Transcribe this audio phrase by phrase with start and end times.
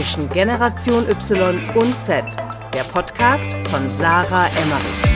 [0.00, 2.24] zwischen Generation Y und Z,
[2.72, 5.10] der Podcast von Sarah Emmerich.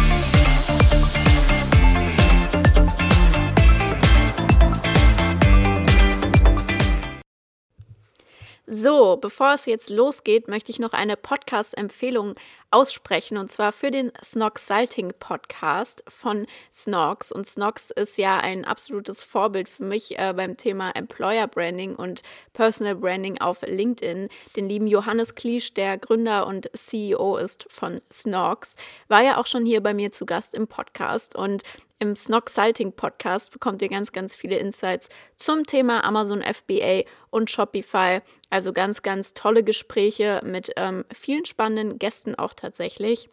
[8.66, 12.34] So, bevor es jetzt losgeht, möchte ich noch eine Podcast-Empfehlung
[12.74, 17.30] aussprechen und zwar für den Snox Salting Podcast von Snox.
[17.30, 22.24] Und Snox ist ja ein absolutes Vorbild für mich äh, beim Thema Employer Branding und
[22.52, 24.28] Personal Branding auf LinkedIn.
[24.56, 28.74] Den lieben Johannes Kliesch, der Gründer und CEO ist von Snox,
[29.06, 31.62] war ja auch schon hier bei mir zu Gast im Podcast und
[32.00, 37.50] im Snog Salting Podcast bekommt ihr ganz, ganz viele Insights zum Thema Amazon FBA und
[37.50, 38.20] Shopify.
[38.50, 43.28] Also ganz, ganz tolle Gespräche mit ähm, vielen spannenden Gästen auch tatsächlich.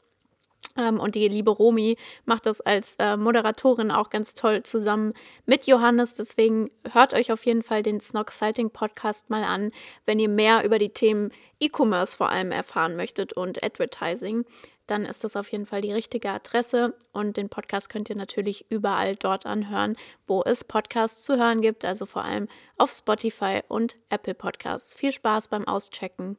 [0.78, 5.14] Ähm, und die liebe Romi macht das als äh, Moderatorin auch ganz toll zusammen
[5.46, 6.14] mit Johannes.
[6.14, 9.72] Deswegen hört euch auf jeden Fall den Snog Salting Podcast mal an,
[10.06, 14.46] wenn ihr mehr über die Themen E-Commerce vor allem erfahren möchtet und Advertising
[14.92, 16.94] dann ist das auf jeden Fall die richtige Adresse.
[17.14, 19.96] Und den Podcast könnt ihr natürlich überall dort anhören,
[20.28, 24.94] wo es Podcasts zu hören gibt, also vor allem auf Spotify und Apple Podcasts.
[24.94, 26.38] Viel Spaß beim Auschecken.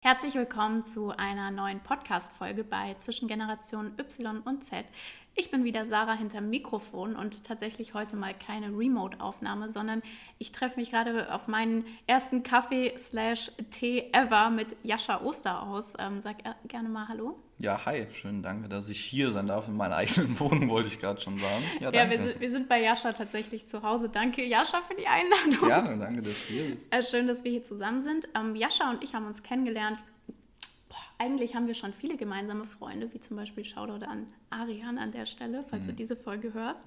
[0.00, 4.86] Herzlich willkommen zu einer neuen Podcast-Folge bei Zwischengeneration Y und Z.
[5.40, 10.02] Ich bin wieder Sarah hinterm Mikrofon und tatsächlich heute mal keine Remote-Aufnahme, sondern
[10.38, 15.92] ich treffe mich gerade auf meinen ersten Kaffee slash Tee ever mit Jascha Osterhaus.
[16.00, 17.38] Ähm, sag gerne mal Hallo.
[17.58, 20.98] Ja, hi, schönen Dank, dass ich hier sein darf in meiner eigenen Wohnung, wollte ich
[20.98, 21.62] gerade schon sagen.
[21.78, 24.08] Ja, ja wir, sind, wir, sind bei Jascha tatsächlich zu Hause.
[24.08, 25.68] Danke, Jascha, für die Einladung.
[25.68, 26.92] Gerne, danke, dass du hier bist.
[26.92, 28.28] Äh, schön, dass wir hier zusammen sind.
[28.34, 30.00] Ähm, Jascha und ich haben uns kennengelernt
[31.18, 35.26] eigentlich haben wir schon viele gemeinsame Freunde, wie zum Beispiel Shoutout an Arian an der
[35.26, 35.88] Stelle, falls mhm.
[35.88, 36.84] du diese Folge hörst.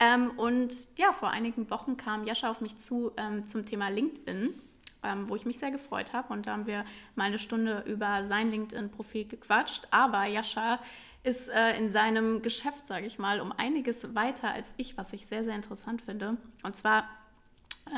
[0.00, 4.54] Ähm, und ja, vor einigen Wochen kam Jascha auf mich zu ähm, zum Thema LinkedIn,
[5.02, 6.32] ähm, wo ich mich sehr gefreut habe.
[6.32, 9.86] Und da haben wir mal eine Stunde über sein LinkedIn-Profil gequatscht.
[9.90, 10.80] Aber Jascha
[11.22, 15.26] ist äh, in seinem Geschäft, sage ich mal, um einiges weiter als ich, was ich
[15.26, 16.36] sehr, sehr interessant finde.
[16.62, 17.08] Und zwar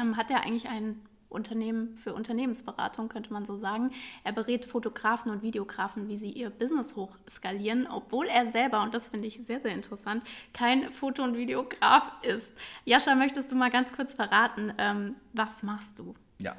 [0.01, 3.93] ähm, hat er eigentlich einen Unternehmen für Unternehmensberatung, könnte man so sagen.
[4.25, 9.09] Er berät Fotografen und Videografen, wie sie ihr Business hochskalieren, obwohl er selber, und das
[9.09, 10.23] finde ich sehr, sehr interessant,
[10.53, 12.55] kein Foto- und Videograf ist.
[12.85, 16.15] Jascha, möchtest du mal ganz kurz verraten, ähm, was machst du?
[16.41, 16.57] Ja,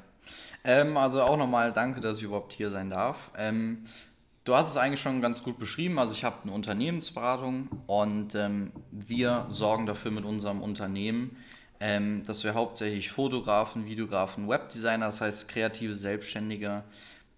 [0.64, 3.30] ähm, also auch nochmal danke, dass ich überhaupt hier sein darf.
[3.36, 3.84] Ähm,
[4.44, 5.98] du hast es eigentlich schon ganz gut beschrieben.
[5.98, 11.36] Also ich habe eine Unternehmensberatung und ähm, wir sorgen dafür mit unserem Unternehmen,
[11.80, 16.84] ähm, dass wir hauptsächlich Fotografen, Videografen, Webdesigner, das heißt kreative Selbstständige,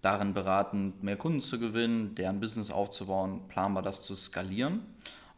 [0.01, 4.85] darin beraten, mehr Kunden zu gewinnen, deren Business aufzubauen, planbar das zu skalieren.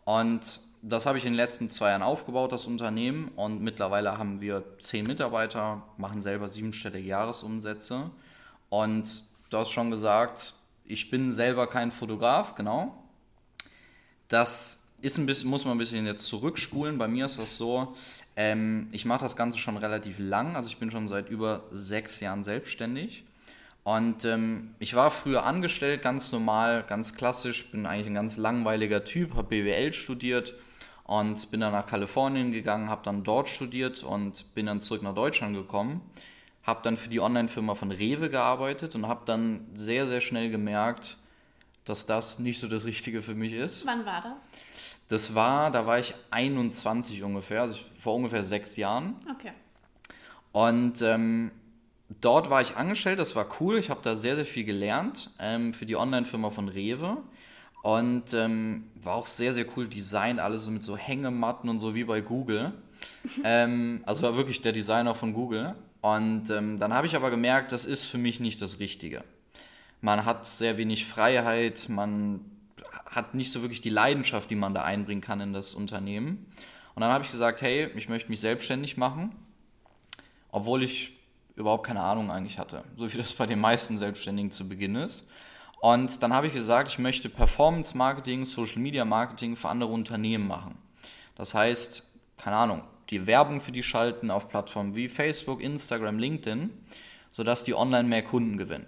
[0.05, 3.29] Und das habe ich in den letzten zwei Jahren aufgebaut, das Unternehmen.
[3.35, 8.09] Und mittlerweile haben wir zehn Mitarbeiter, machen selber siebenstellige Jahresumsätze.
[8.69, 13.03] Und du hast schon gesagt, ich bin selber kein Fotograf, genau.
[14.27, 16.97] Das ist ein bisschen, muss man ein bisschen jetzt zurückspulen.
[16.97, 17.95] Bei mir ist das so,
[18.35, 22.19] ähm, ich mache das Ganze schon relativ lang, also ich bin schon seit über sechs
[22.19, 23.23] Jahren selbstständig.
[23.84, 29.03] Und ähm, ich war früher angestellt, ganz normal, ganz klassisch, bin eigentlich ein ganz langweiliger
[29.03, 30.56] Typ, habe BWL studiert
[31.03, 35.13] und bin dann nach Kalifornien gegangen, habe dann dort studiert und bin dann zurück nach
[35.13, 36.01] Deutschland gekommen.
[36.63, 41.18] Habe dann für die Online-Firma von Rewe gearbeitet und habe dann sehr, sehr schnell gemerkt,
[41.85, 43.85] dass das nicht so das Richtige für mich ist.
[43.85, 44.44] Wann war das?
[45.07, 49.16] Das war, da war ich 21 ungefähr, also vor ungefähr sechs Jahren.
[49.31, 49.51] Okay.
[50.51, 51.51] Und ähm,
[52.22, 55.74] dort war ich angestellt, das war cool, ich habe da sehr, sehr viel gelernt ähm,
[55.74, 57.18] für die Online-Firma von Rewe.
[57.84, 61.94] Und ähm, war auch sehr, sehr cool Design, alles so mit so Hängematten und so
[61.94, 62.74] wie bei Google.
[63.44, 65.75] ähm, also war wirklich der Designer von Google.
[66.01, 69.24] Und ähm, dann habe ich aber gemerkt, das ist für mich nicht das Richtige.
[70.05, 72.41] Man hat sehr wenig Freiheit, man
[73.07, 76.45] hat nicht so wirklich die Leidenschaft, die man da einbringen kann in das Unternehmen.
[76.93, 79.35] Und dann habe ich gesagt, hey, ich möchte mich selbstständig machen,
[80.51, 81.17] obwohl ich
[81.55, 85.24] überhaupt keine Ahnung eigentlich hatte, so wie das bei den meisten Selbstständigen zu Beginn ist.
[85.81, 90.47] Und dann habe ich gesagt, ich möchte Performance Marketing, Social Media Marketing für andere Unternehmen
[90.47, 90.77] machen.
[91.33, 92.03] Das heißt,
[92.38, 96.69] keine Ahnung, die Werbung für die schalten auf Plattformen wie Facebook, Instagram, LinkedIn,
[97.31, 98.85] sodass die online mehr Kunden gewinnen.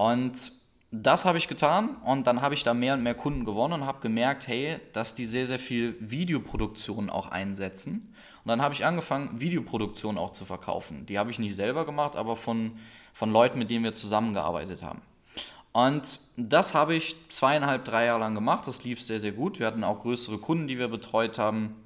[0.00, 0.52] Und
[0.90, 3.84] das habe ich getan und dann habe ich da mehr und mehr Kunden gewonnen und
[3.84, 8.14] habe gemerkt, hey, dass die sehr, sehr viel Videoproduktion auch einsetzen.
[8.42, 11.04] Und dann habe ich angefangen, Videoproduktion auch zu verkaufen.
[11.04, 12.78] Die habe ich nicht selber gemacht, aber von,
[13.12, 15.02] von Leuten, mit denen wir zusammengearbeitet haben.
[15.72, 18.66] Und das habe ich zweieinhalb, drei Jahre lang gemacht.
[18.66, 19.58] Das lief sehr, sehr gut.
[19.58, 21.76] Wir hatten auch größere Kunden, die wir betreut haben,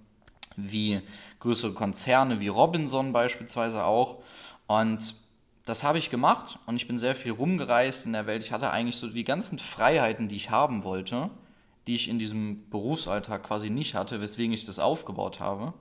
[0.56, 1.00] wie
[1.40, 4.22] größere Konzerne wie Robinson beispielsweise auch.
[4.68, 5.16] Und
[5.64, 8.42] das habe ich gemacht und ich bin sehr viel rumgereist in der Welt.
[8.42, 11.30] Ich hatte eigentlich so die ganzen Freiheiten, die ich haben wollte,
[11.86, 15.72] die ich in diesem Berufsalltag quasi nicht hatte, weswegen ich das aufgebaut habe.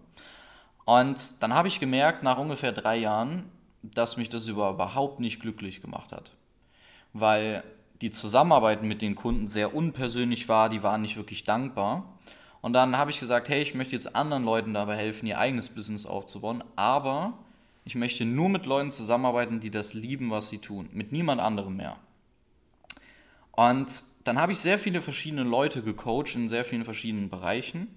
[0.85, 3.49] Und dann habe ich gemerkt, nach ungefähr drei Jahren,
[3.81, 6.31] dass mich das überhaupt nicht glücklich gemacht hat.
[7.11, 7.63] Weil
[8.01, 12.17] die Zusammenarbeit mit den Kunden sehr unpersönlich war, die waren nicht wirklich dankbar.
[12.61, 15.69] Und dann habe ich gesagt, hey, ich möchte jetzt anderen Leuten dabei helfen, ihr eigenes
[15.69, 17.33] Business aufzubauen, aber
[17.85, 21.75] ich möchte nur mit Leuten zusammenarbeiten, die das lieben, was sie tun, mit niemand anderem
[21.75, 21.97] mehr.
[23.51, 27.87] Und dann habe ich sehr viele verschiedene Leute gecoacht in sehr vielen verschiedenen Bereichen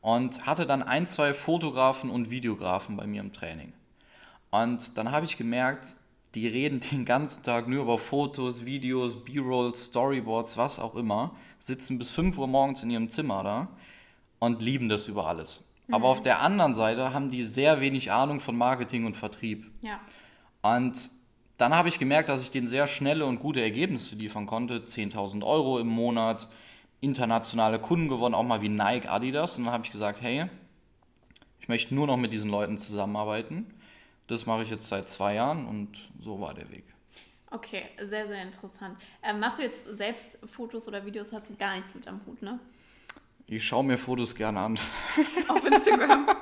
[0.00, 3.72] und hatte dann ein, zwei Fotografen und Videografen bei mir im Training.
[4.50, 5.96] Und dann habe ich gemerkt,
[6.34, 11.98] die reden den ganzen Tag nur über Fotos, Videos, B-Rolls, Storyboards, was auch immer, sitzen
[11.98, 13.68] bis 5 Uhr morgens in ihrem Zimmer da
[14.38, 15.62] und lieben das über alles.
[15.86, 15.94] Mhm.
[15.94, 19.70] Aber auf der anderen Seite haben die sehr wenig Ahnung von Marketing und Vertrieb.
[19.82, 20.00] Ja.
[20.62, 21.10] Und
[21.58, 24.80] dann habe ich gemerkt, dass ich denen sehr schnelle und gute Ergebnisse liefern konnte.
[24.80, 26.48] 10.000 Euro im Monat,
[27.00, 29.56] internationale Kunden gewonnen, auch mal wie Nike, Adidas.
[29.56, 30.50] Und dann habe ich gesagt, hey,
[31.60, 33.72] ich möchte nur noch mit diesen Leuten zusammenarbeiten.
[34.26, 36.84] Das mache ich jetzt seit zwei Jahren und so war der Weg.
[37.50, 38.98] Okay, sehr, sehr interessant.
[39.22, 41.32] Ähm, machst du jetzt selbst Fotos oder Videos?
[41.32, 42.58] Hast du gar nichts mit am Hut, ne?
[43.48, 44.78] Ich schaue mir Fotos gerne an.
[45.48, 46.26] Auf Instagram.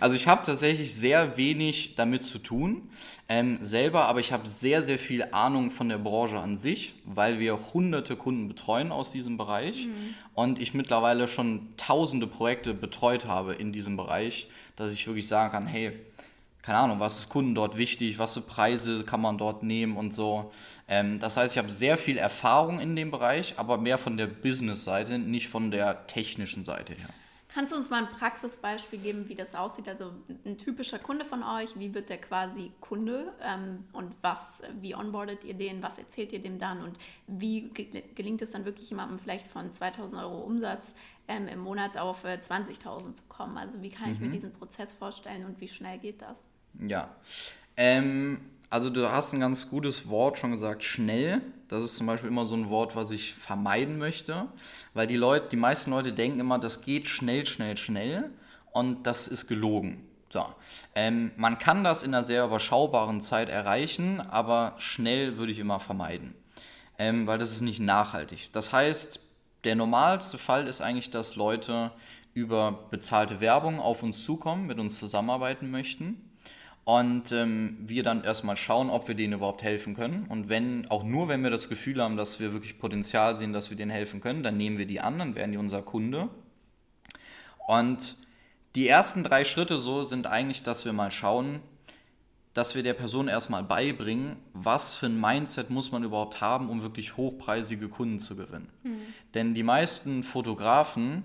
[0.00, 2.90] Also ich habe tatsächlich sehr wenig damit zu tun
[3.28, 7.38] ähm, selber, aber ich habe sehr, sehr viel Ahnung von der Branche an sich, weil
[7.38, 10.14] wir hunderte Kunden betreuen aus diesem Bereich mhm.
[10.34, 15.52] und ich mittlerweile schon tausende Projekte betreut habe in diesem Bereich, dass ich wirklich sagen
[15.52, 15.92] kann, hey,
[16.66, 20.12] keine Ahnung, was ist Kunden dort wichtig, was für Preise kann man dort nehmen und
[20.12, 20.50] so.
[20.88, 24.26] Ähm, das heißt, ich habe sehr viel Erfahrung in dem Bereich, aber mehr von der
[24.26, 27.08] Business-Seite, nicht von der technischen Seite her.
[27.54, 29.88] Kannst du uns mal ein Praxisbeispiel geben, wie das aussieht?
[29.88, 30.10] Also
[30.44, 35.44] ein typischer Kunde von euch, wie wird der quasi Kunde ähm, und was, wie onboardet
[35.44, 36.98] ihr den, was erzählt ihr dem dann und
[37.28, 37.70] wie
[38.16, 40.96] gelingt es dann wirklich jemandem vielleicht von 2000 Euro Umsatz
[41.28, 43.56] ähm, im Monat auf äh, 20.000 zu kommen?
[43.56, 44.26] Also wie kann ich mhm.
[44.26, 46.44] mir diesen Prozess vorstellen und wie schnell geht das?
[46.80, 47.10] Ja.
[47.76, 48.40] Ähm,
[48.70, 51.40] also du hast ein ganz gutes Wort schon gesagt, schnell.
[51.68, 54.46] Das ist zum Beispiel immer so ein Wort, was ich vermeiden möchte,
[54.94, 58.30] weil die Leute, die meisten Leute denken immer, das geht schnell, schnell, schnell
[58.72, 60.06] und das ist gelogen.
[60.30, 60.44] So.
[60.94, 65.80] Ähm, man kann das in einer sehr überschaubaren Zeit erreichen, aber schnell würde ich immer
[65.80, 66.34] vermeiden,
[66.98, 68.50] ähm, weil das ist nicht nachhaltig.
[68.52, 69.20] Das heißt,
[69.64, 71.92] der normalste Fall ist eigentlich, dass Leute
[72.34, 76.25] über bezahlte Werbung auf uns zukommen, mit uns zusammenarbeiten möchten
[76.86, 80.24] und ähm, wir dann erstmal schauen, ob wir denen überhaupt helfen können.
[80.28, 83.70] Und wenn, auch nur wenn wir das Gefühl haben, dass wir wirklich Potenzial sehen, dass
[83.70, 86.28] wir denen helfen können, dann nehmen wir die an, dann werden die unser Kunde.
[87.66, 88.14] Und
[88.76, 91.58] die ersten drei Schritte so sind eigentlich, dass wir mal schauen,
[92.54, 96.82] dass wir der Person erstmal beibringen, was für ein Mindset muss man überhaupt haben, um
[96.82, 98.68] wirklich hochpreisige Kunden zu gewinnen.
[98.84, 99.00] Mhm.
[99.34, 101.24] Denn die meisten Fotografen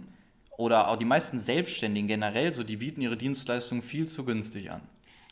[0.58, 4.82] oder auch die meisten Selbstständigen generell, so die bieten ihre Dienstleistungen viel zu günstig an.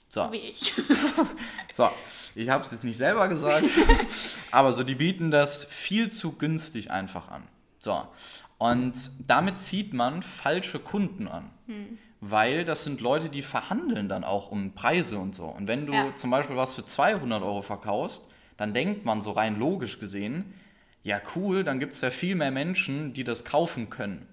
[0.09, 0.31] So.
[0.31, 0.73] wie ich.
[1.71, 1.89] so,
[2.33, 3.67] ich habe es jetzt nicht selber gesagt,
[4.51, 7.43] aber so, die bieten das viel zu günstig einfach an.
[7.77, 8.07] So,
[8.57, 11.49] und damit zieht man falsche Kunden an.
[11.67, 11.97] Hm.
[12.21, 15.45] Weil das sind Leute, die verhandeln dann auch um Preise und so.
[15.45, 16.13] Und wenn du ja.
[16.15, 18.27] zum Beispiel was für 200 Euro verkaufst,
[18.57, 20.53] dann denkt man so rein logisch gesehen,
[21.03, 24.27] ja cool, dann gibt es ja viel mehr Menschen, die das kaufen können.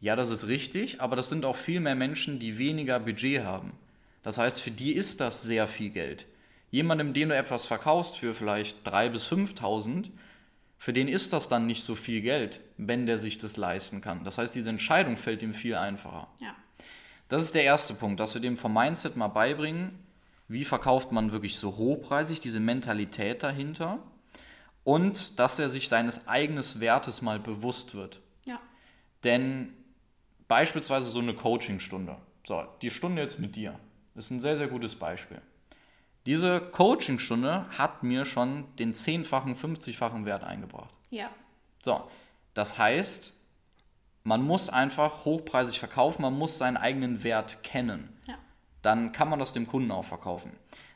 [0.00, 3.74] Ja, das ist richtig, aber das sind auch viel mehr Menschen, die weniger Budget haben.
[4.22, 6.26] Das heißt, für die ist das sehr viel Geld.
[6.70, 10.10] Jemandem, dem du etwas verkaufst für vielleicht 3.000 bis 5.000,
[10.76, 14.24] für den ist das dann nicht so viel Geld, wenn der sich das leisten kann.
[14.24, 16.28] Das heißt, diese Entscheidung fällt ihm viel einfacher.
[16.40, 16.54] Ja.
[17.28, 19.98] Das ist der erste Punkt, dass wir dem vom Mindset mal beibringen,
[20.46, 23.98] wie verkauft man wirklich so hochpreisig, diese Mentalität dahinter
[24.84, 28.20] und dass er sich seines eigenen Wertes mal bewusst wird.
[28.46, 28.60] Ja.
[29.24, 29.74] Denn
[30.46, 32.16] beispielsweise so eine Coachingstunde.
[32.46, 33.78] So, die Stunde jetzt mit dir.
[34.18, 35.40] Das ist ein sehr, sehr gutes Beispiel.
[36.26, 40.92] Diese Coachingstunde hat mir schon den zehnfachen, 50-fachen Wert eingebracht.
[41.10, 41.30] Ja.
[41.84, 42.02] So,
[42.52, 43.32] das heißt,
[44.24, 48.08] man muss einfach hochpreisig verkaufen, man muss seinen eigenen Wert kennen.
[48.26, 48.34] Ja.
[48.82, 50.50] Dann kann man das dem Kunden auch verkaufen.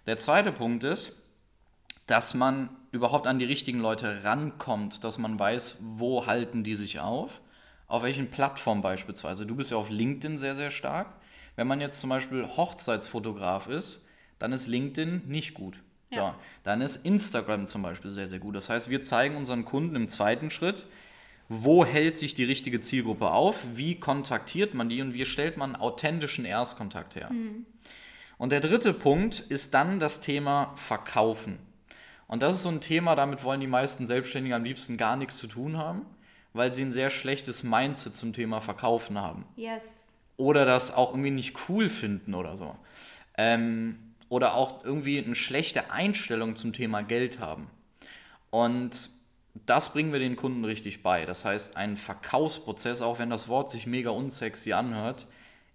[0.08, 1.12] Der zweite Punkt ist,
[2.08, 6.98] dass man überhaupt an die richtigen Leute rankommt, dass man weiß, wo halten die sich
[6.98, 7.40] auf,
[7.86, 9.46] auf welchen Plattformen beispielsweise.
[9.46, 11.22] Du bist ja auf LinkedIn sehr, sehr stark.
[11.56, 14.04] Wenn man jetzt zum Beispiel Hochzeitsfotograf ist,
[14.38, 15.78] dann ist LinkedIn nicht gut.
[16.10, 16.16] Ja.
[16.16, 16.34] ja.
[16.62, 18.56] Dann ist Instagram zum Beispiel sehr, sehr gut.
[18.56, 20.86] Das heißt, wir zeigen unseren Kunden im zweiten Schritt,
[21.48, 25.76] wo hält sich die richtige Zielgruppe auf, wie kontaktiert man die und wie stellt man
[25.76, 27.30] authentischen Erstkontakt her.
[27.30, 27.66] Mhm.
[28.38, 31.58] Und der dritte Punkt ist dann das Thema Verkaufen.
[32.26, 35.36] Und das ist so ein Thema, damit wollen die meisten Selbstständigen am liebsten gar nichts
[35.36, 36.06] zu tun haben,
[36.54, 39.44] weil sie ein sehr schlechtes Mindset zum Thema Verkaufen haben.
[39.54, 39.82] Yes.
[40.36, 42.76] Oder das auch irgendwie nicht cool finden oder so.
[43.36, 47.68] Ähm, oder auch irgendwie eine schlechte Einstellung zum Thema Geld haben.
[48.50, 49.10] Und
[49.66, 51.26] das bringen wir den Kunden richtig bei.
[51.26, 55.26] Das heißt, ein Verkaufsprozess, auch wenn das Wort sich mega unsexy anhört,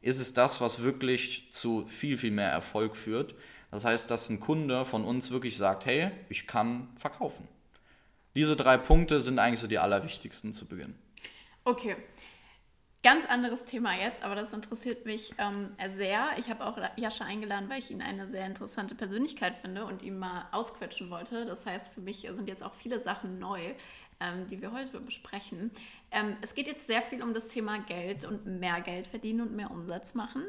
[0.01, 3.35] ist es das, was wirklich zu viel, viel mehr Erfolg führt.
[3.71, 7.47] Das heißt, dass ein Kunde von uns wirklich sagt, hey, ich kann verkaufen.
[8.35, 10.95] Diese drei Punkte sind eigentlich so die allerwichtigsten zu Beginn.
[11.63, 11.95] Okay.
[13.07, 16.27] Ganz anderes Thema jetzt, aber das interessiert mich ähm, sehr.
[16.39, 20.19] Ich habe auch Jascha eingeladen, weil ich ihn eine sehr interessante Persönlichkeit finde und ihn
[20.19, 21.45] mal ausquetschen wollte.
[21.45, 23.61] Das heißt, für mich sind jetzt auch viele Sachen neu,
[24.19, 25.71] ähm, die wir heute besprechen.
[26.11, 29.55] Ähm, es geht jetzt sehr viel um das Thema Geld und mehr Geld verdienen und
[29.55, 30.43] mehr Umsatz machen.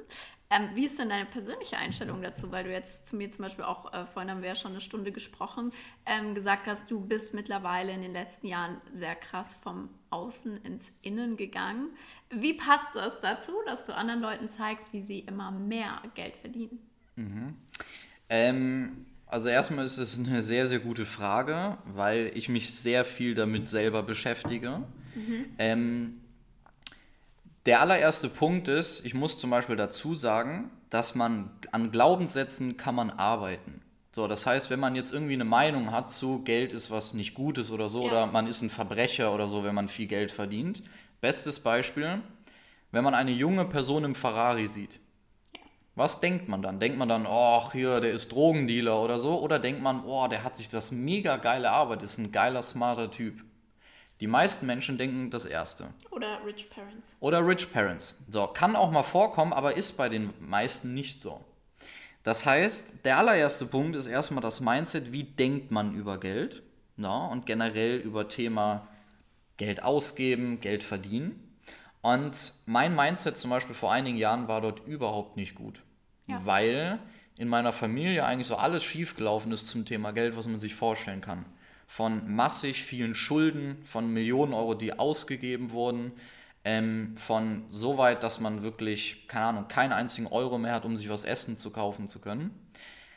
[0.51, 2.51] Ähm, wie ist denn deine persönliche Einstellung dazu?
[2.51, 4.81] Weil du jetzt zu mir zum Beispiel auch, äh, vorhin haben wir ja schon eine
[4.81, 5.73] Stunde gesprochen,
[6.07, 10.91] ähm, gesagt hast, du bist mittlerweile in den letzten Jahren sehr krass vom Außen ins
[11.03, 11.91] Innen gegangen.
[12.31, 16.79] Wie passt das dazu, dass du anderen Leuten zeigst, wie sie immer mehr Geld verdienen?
[17.17, 17.55] Mhm.
[18.31, 23.35] Ähm, also erstmal ist es eine sehr, sehr gute Frage, weil ich mich sehr viel
[23.35, 24.83] damit selber beschäftige.
[25.15, 25.45] Mhm.
[27.67, 32.95] Der allererste Punkt ist, ich muss zum Beispiel dazu sagen, dass man an Glaubenssätzen kann
[32.95, 33.83] man arbeiten.
[34.13, 37.35] So, das heißt, wenn man jetzt irgendwie eine Meinung hat zu Geld ist was nicht
[37.35, 38.09] Gutes oder so, ja.
[38.09, 40.83] oder man ist ein Verbrecher oder so, wenn man viel Geld verdient.
[41.21, 42.23] Bestes Beispiel,
[42.91, 44.99] wenn man eine junge Person im Ferrari sieht.
[45.95, 46.81] Was denkt man dann?
[46.81, 49.41] Denkt man dann, oh, hier, der ist Drogendealer oder so?
[49.41, 53.11] Oder denkt man, oh, der hat sich das mega geile Arbeit, ist ein geiler, smarter
[53.11, 53.45] Typ?
[54.21, 55.89] Die meisten Menschen denken das Erste.
[56.11, 57.07] Oder Rich Parents.
[57.21, 58.15] Oder Rich Parents.
[58.29, 61.45] So, kann auch mal vorkommen, aber ist bei den meisten nicht so.
[62.25, 66.63] Das heißt, der allererste Punkt ist erstmal das Mindset, wie denkt man über Geld
[66.97, 68.89] na, und generell über Thema
[69.57, 71.57] Geld ausgeben, Geld verdienen.
[72.01, 75.83] Und mein Mindset zum Beispiel vor einigen Jahren war dort überhaupt nicht gut
[76.29, 76.41] ja.
[76.45, 76.99] weil
[77.37, 81.21] in meiner Familie eigentlich so alles schiefgelaufen ist zum Thema Geld, was man sich vorstellen
[81.21, 81.45] kann.
[81.89, 86.13] Von massig vielen Schulden, von Millionen Euro, die ausgegeben wurden,
[86.65, 90.97] ähm, von so weit, dass man wirklich, keine Ahnung, keinen einzigen Euro mehr hat, um
[90.97, 92.51] sich was Essen zu kaufen zu können.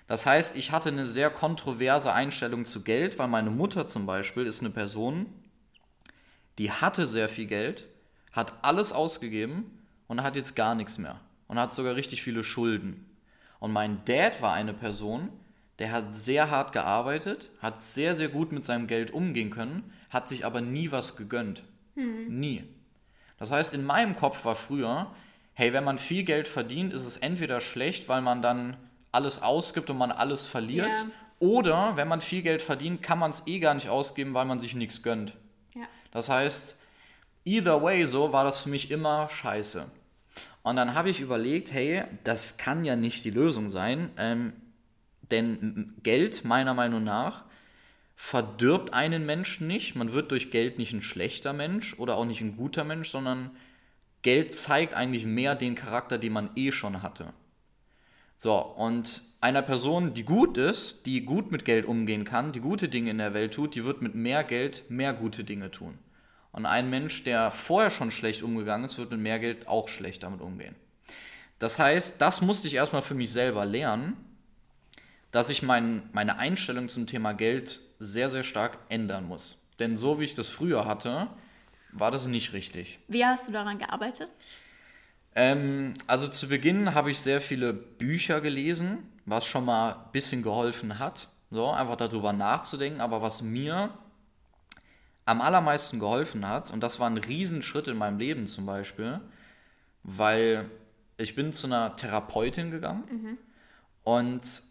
[0.08, 4.46] Das heißt, ich hatte eine sehr kontroverse Einstellung zu Geld, weil meine Mutter zum Beispiel
[4.46, 5.26] ist eine Person,
[6.58, 7.88] die hatte sehr viel Geld,
[8.32, 13.06] hat alles ausgegeben und hat jetzt gar nichts mehr und hat sogar richtig viele Schulden.
[13.60, 15.30] Und mein Dad war eine Person,
[15.82, 20.30] der hat sehr hart gearbeitet, hat sehr, sehr gut mit seinem Geld umgehen können, hat
[20.30, 21.64] sich aber nie was gegönnt.
[21.96, 22.28] Mhm.
[22.28, 22.64] Nie.
[23.40, 25.12] Das heißt, in meinem Kopf war früher,
[25.56, 28.78] hey, wenn man viel Geld verdient, ist es entweder schlecht, weil man dann
[29.12, 31.06] alles ausgibt und man alles verliert, ja.
[31.40, 34.60] oder wenn man viel Geld verdient, kann man es eh gar nicht ausgeben, weil man
[34.60, 35.34] sich nichts gönnt.
[35.74, 35.88] Ja.
[36.12, 36.78] Das heißt,
[37.44, 39.88] either way so war das für mich immer scheiße.
[40.62, 44.54] Und dann habe ich überlegt, hey, das kann ja nicht die Lösung sein, ähm,
[45.32, 47.46] denn Geld meiner Meinung nach
[48.16, 49.96] verdirbt einen Menschen nicht.
[49.96, 53.52] Man wird durch Geld nicht ein schlechter Mensch oder auch nicht ein guter Mensch, sondern
[54.22, 57.34] Geld zeigt eigentlich mehr den Charakter, den man eh schon hatte.
[58.38, 62.90] So, und einer Person, die gut ist, die gut mit Geld umgehen kann, die gute
[62.90, 65.98] Dinge in der Welt tut, die wird mit mehr Geld mehr gute Dinge tun.
[66.52, 70.22] Und ein Mensch, der vorher schon schlecht umgegangen ist, wird mit mehr Geld auch schlecht
[70.22, 70.76] damit umgehen.
[71.60, 74.18] Das heißt, das musste ich erstmal für mich selber lernen,
[75.32, 79.58] dass ich mein, meine Einstellung zum Thema Geld sehr, sehr stark ändern muss.
[79.80, 81.28] Denn so wie ich das früher hatte,
[81.92, 83.00] war das nicht richtig.
[83.08, 84.32] Wie hast du daran gearbeitet?
[85.36, 90.44] Ähm, also zu Beginn habe ich sehr viele Bücher gelesen, was schon mal ein bisschen
[90.44, 93.02] geholfen hat, so einfach darüber nachzudenken.
[93.02, 93.92] Aber was mir
[95.26, 99.22] am allermeisten geholfen hat, und das war ein Riesenschritt in meinem Leben zum Beispiel,
[100.04, 100.70] weil
[101.18, 103.38] ich bin zu einer Therapeutin gegangen mhm.
[104.04, 104.64] und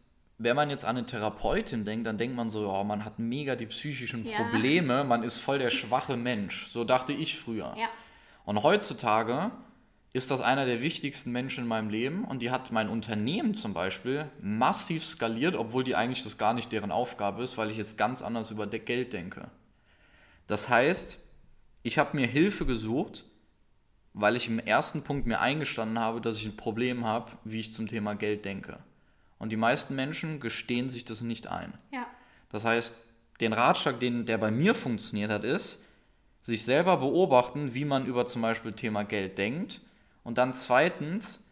[0.43, 3.57] wenn man jetzt an eine Therapeutin denkt, dann denkt man so, oh, man hat mega
[3.57, 4.39] die psychischen ja.
[4.39, 6.69] Probleme, man ist voll der schwache Mensch.
[6.69, 7.75] So dachte ich früher.
[7.79, 7.89] Ja.
[8.47, 9.51] Und heutzutage
[10.15, 13.75] ist das einer der wichtigsten Menschen in meinem Leben und die hat mein Unternehmen zum
[13.75, 17.99] Beispiel massiv skaliert, obwohl die eigentlich das gar nicht deren Aufgabe ist, weil ich jetzt
[17.99, 19.49] ganz anders über Geld denke.
[20.47, 21.19] Das heißt,
[21.83, 23.27] ich habe mir Hilfe gesucht,
[24.15, 27.75] weil ich im ersten Punkt mir eingestanden habe, dass ich ein Problem habe, wie ich
[27.75, 28.79] zum Thema Geld denke.
[29.41, 31.73] Und die meisten Menschen gestehen sich das nicht ein.
[31.91, 32.07] Ja.
[32.51, 32.95] Das heißt,
[33.41, 35.83] den Ratschlag, den, der bei mir funktioniert hat, ist,
[36.43, 39.81] sich selber beobachten, wie man über zum Beispiel Thema Geld denkt.
[40.23, 41.43] Und dann zweitens,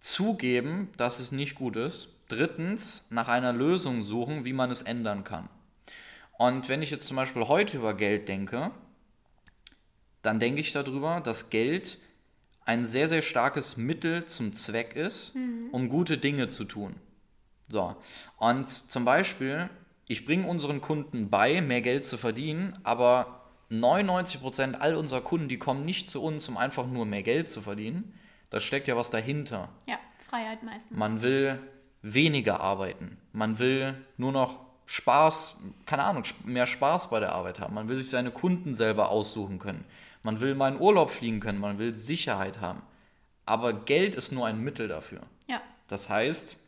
[0.00, 2.08] zugeben, dass es nicht gut ist.
[2.28, 5.48] Drittens, nach einer Lösung suchen, wie man es ändern kann.
[6.38, 8.72] Und wenn ich jetzt zum Beispiel heute über Geld denke,
[10.22, 11.98] dann denke ich darüber, dass Geld
[12.64, 15.68] ein sehr, sehr starkes Mittel zum Zweck ist, mhm.
[15.70, 16.96] um gute Dinge zu tun.
[17.72, 17.96] So.
[18.36, 19.70] Und zum Beispiel,
[20.06, 25.58] ich bringe unseren Kunden bei, mehr Geld zu verdienen, aber 99% all unserer Kunden, die
[25.58, 28.12] kommen nicht zu uns, um einfach nur mehr Geld zu verdienen.
[28.50, 29.70] Da steckt ja was dahinter.
[29.86, 29.98] Ja,
[30.28, 30.98] Freiheit meistens.
[30.98, 31.58] Man will
[32.02, 33.16] weniger arbeiten.
[33.32, 37.74] Man will nur noch Spaß, keine Ahnung, mehr Spaß bei der Arbeit haben.
[37.74, 39.86] Man will sich seine Kunden selber aussuchen können.
[40.22, 41.58] Man will mal in Urlaub fliegen können.
[41.58, 42.82] Man will Sicherheit haben.
[43.46, 45.22] Aber Geld ist nur ein Mittel dafür.
[45.46, 45.62] Ja.
[45.88, 46.58] Das heißt,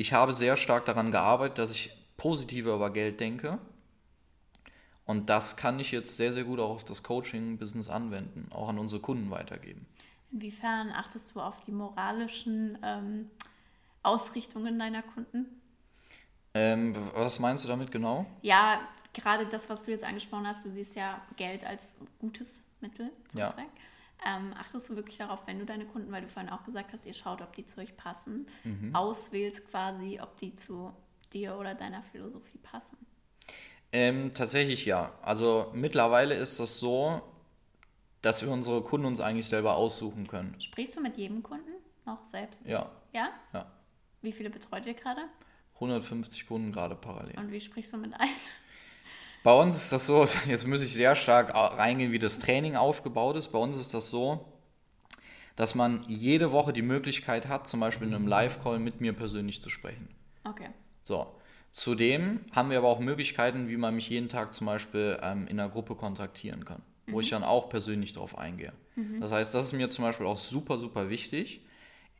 [0.00, 3.58] ich habe sehr stark daran gearbeitet, dass ich positiver über Geld denke.
[5.04, 8.78] Und das kann ich jetzt sehr, sehr gut auch auf das Coaching-Business anwenden, auch an
[8.78, 9.86] unsere Kunden weitergeben.
[10.32, 13.30] Inwiefern achtest du auf die moralischen ähm,
[14.02, 15.60] Ausrichtungen deiner Kunden?
[16.54, 18.24] Ähm, was meinst du damit genau?
[18.40, 18.80] Ja,
[19.12, 23.40] gerade das, was du jetzt angesprochen hast, du siehst ja Geld als gutes Mittel zum
[23.40, 23.48] ja.
[23.48, 23.68] Zweck.
[24.26, 27.06] Ähm, achtest du wirklich darauf, wenn du deine Kunden, weil du vorhin auch gesagt hast,
[27.06, 28.94] ihr schaut, ob die zu euch passen, mhm.
[28.94, 30.92] auswählst quasi, ob die zu
[31.32, 32.98] dir oder deiner Philosophie passen?
[33.92, 35.12] Ähm, tatsächlich ja.
[35.22, 37.22] Also mittlerweile ist das so,
[38.22, 40.60] dass wir unsere Kunden uns eigentlich selber aussuchen können.
[40.60, 41.72] Sprichst du mit jedem Kunden
[42.04, 42.64] noch selbst?
[42.66, 42.90] Ja.
[43.12, 43.30] Ja?
[43.52, 43.66] Ja.
[44.22, 45.22] Wie viele betreut ihr gerade?
[45.74, 47.38] 150 Kunden gerade parallel.
[47.38, 48.28] Und wie sprichst du mit ein?
[49.42, 53.36] Bei uns ist das so, jetzt muss ich sehr stark reingehen, wie das Training aufgebaut
[53.36, 53.48] ist.
[53.48, 54.46] Bei uns ist das so,
[55.56, 59.60] dass man jede Woche die Möglichkeit hat, zum Beispiel in einem Live-Call mit mir persönlich
[59.62, 60.08] zu sprechen.
[60.44, 60.68] Okay.
[61.02, 61.26] So.
[61.72, 65.60] Zudem haben wir aber auch Möglichkeiten, wie man mich jeden Tag zum Beispiel ähm, in
[65.60, 67.12] einer Gruppe kontaktieren kann, mhm.
[67.12, 68.72] wo ich dann auch persönlich darauf eingehe.
[68.96, 69.20] Mhm.
[69.20, 71.60] Das heißt, das ist mir zum Beispiel auch super, super wichtig.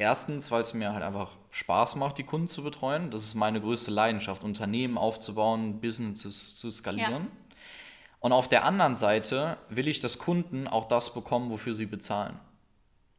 [0.00, 3.10] Erstens, weil es mir halt einfach Spaß macht, die Kunden zu betreuen.
[3.10, 7.12] Das ist meine größte Leidenschaft, Unternehmen aufzubauen, Businesses zu skalieren.
[7.12, 7.56] Ja.
[8.20, 12.40] Und auf der anderen Seite will ich, dass Kunden auch das bekommen, wofür sie bezahlen.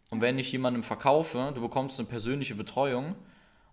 [0.10, 3.14] Und wenn ich jemandem verkaufe, du bekommst eine persönliche Betreuung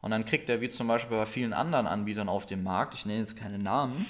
[0.02, 3.06] und dann kriegt er, wie zum Beispiel bei vielen anderen Anbietern auf dem Markt, ich
[3.06, 4.04] nenne jetzt keine Namen,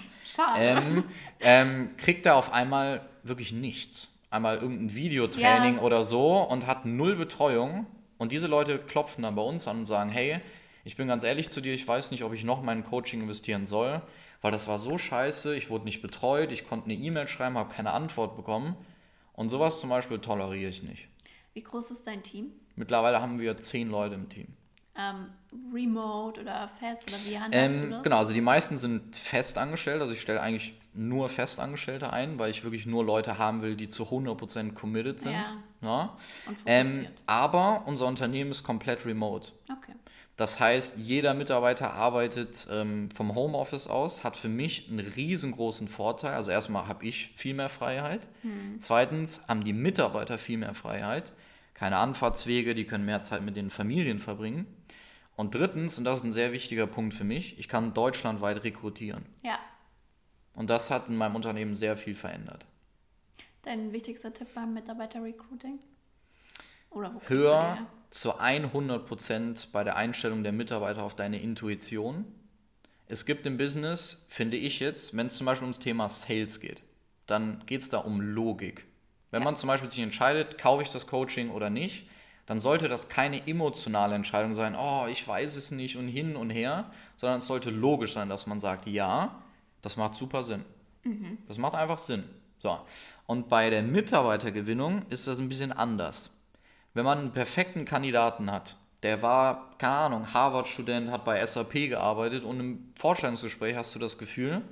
[0.59, 1.05] ähm,
[1.39, 4.09] ähm, kriegt er auf einmal wirklich nichts.
[4.29, 5.83] Einmal irgendein Videotraining ja.
[5.83, 7.87] oder so und hat null Betreuung.
[8.19, 10.41] Und diese Leute klopfen dann bei uns an und sagen, hey,
[10.85, 13.67] ich bin ganz ehrlich zu dir, ich weiß nicht, ob ich noch mein Coaching investieren
[13.67, 14.03] soll,
[14.43, 17.73] weil das war so scheiße, ich wurde nicht betreut, ich konnte eine E-Mail schreiben, habe
[17.73, 18.77] keine Antwort bekommen.
[19.33, 21.09] Und sowas zum Beispiel toleriere ich nicht.
[21.55, 22.53] Wie groß ist dein Team?
[22.77, 24.58] Mittlerweile haben wir zehn Leute im Team
[24.99, 25.27] ähm,
[25.73, 28.03] remote oder fest oder wie handhabst ähm, du das?
[28.03, 30.03] Genau, also die meisten sind fest angestellt.
[30.03, 33.89] Also ich stelle eigentlich nur Festangestellte ein, weil ich wirklich nur Leute haben will, die
[33.89, 35.33] zu 100% committed sind.
[35.33, 35.59] Ja.
[35.83, 36.17] ja.
[36.67, 39.53] Ähm, aber unser Unternehmen ist komplett remote.
[39.71, 39.93] Okay.
[40.37, 46.35] Das heißt, jeder Mitarbeiter arbeitet ähm, vom Homeoffice aus, hat für mich einen riesengroßen Vorteil.
[46.35, 48.27] Also erstmal habe ich viel mehr Freiheit.
[48.43, 48.79] Hm.
[48.79, 51.33] Zweitens haben die Mitarbeiter viel mehr Freiheit.
[51.79, 54.67] Keine Anfahrtswege, die können mehr Zeit mit den Familien verbringen.
[55.37, 59.25] Und drittens, und das ist ein sehr wichtiger Punkt für mich, ich kann deutschlandweit rekrutieren.
[59.45, 59.61] Ja.
[60.55, 62.67] Und das hat in meinem Unternehmen sehr viel verändert.
[63.63, 65.79] Dein wichtigster Tipp beim Mitarbeiter-Recruiting?
[66.91, 72.25] Oder wo Hör zu 100 Prozent bei der Einstellung der Mitarbeiter auf deine Intuition.
[73.07, 76.83] Es gibt im Business, finde ich jetzt, wenn es zum Beispiel ums Thema Sales geht,
[77.27, 78.88] dann geht es da um Logik.
[79.31, 79.45] Wenn ja.
[79.45, 82.09] man zum Beispiel sich entscheidet, kaufe ich das Coaching oder nicht,
[82.47, 86.49] dann sollte das keine emotionale Entscheidung sein, oh, ich weiß es nicht und hin und
[86.49, 89.43] her, sondern es sollte logisch sein, dass man sagt, ja,
[89.83, 90.65] das macht super Sinn.
[91.05, 91.39] Mhm.
[91.47, 92.25] Das macht einfach Sinn.
[92.61, 92.81] So.
[93.27, 96.31] Und bei der Mitarbeitergewinnung ist das ein bisschen anders.
[96.95, 102.45] Wenn man einen perfekten Kandidaten hat, der war, keine Ahnung, Harvard-Student, hat bei SAP gearbeitet
[102.45, 104.63] und im Vorstellungsgespräch hast du das Gefühl,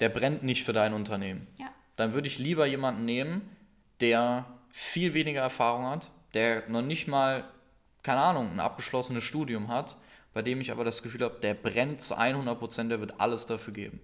[0.00, 1.46] der brennt nicht für dein Unternehmen.
[1.58, 1.66] Ja.
[1.96, 3.55] Dann würde ich lieber jemanden nehmen,
[4.00, 7.44] der viel weniger Erfahrung hat, der noch nicht mal,
[8.02, 9.96] keine Ahnung, ein abgeschlossenes Studium hat,
[10.34, 13.46] bei dem ich aber das Gefühl habe, der brennt zu 100 Prozent, der wird alles
[13.46, 14.00] dafür geben.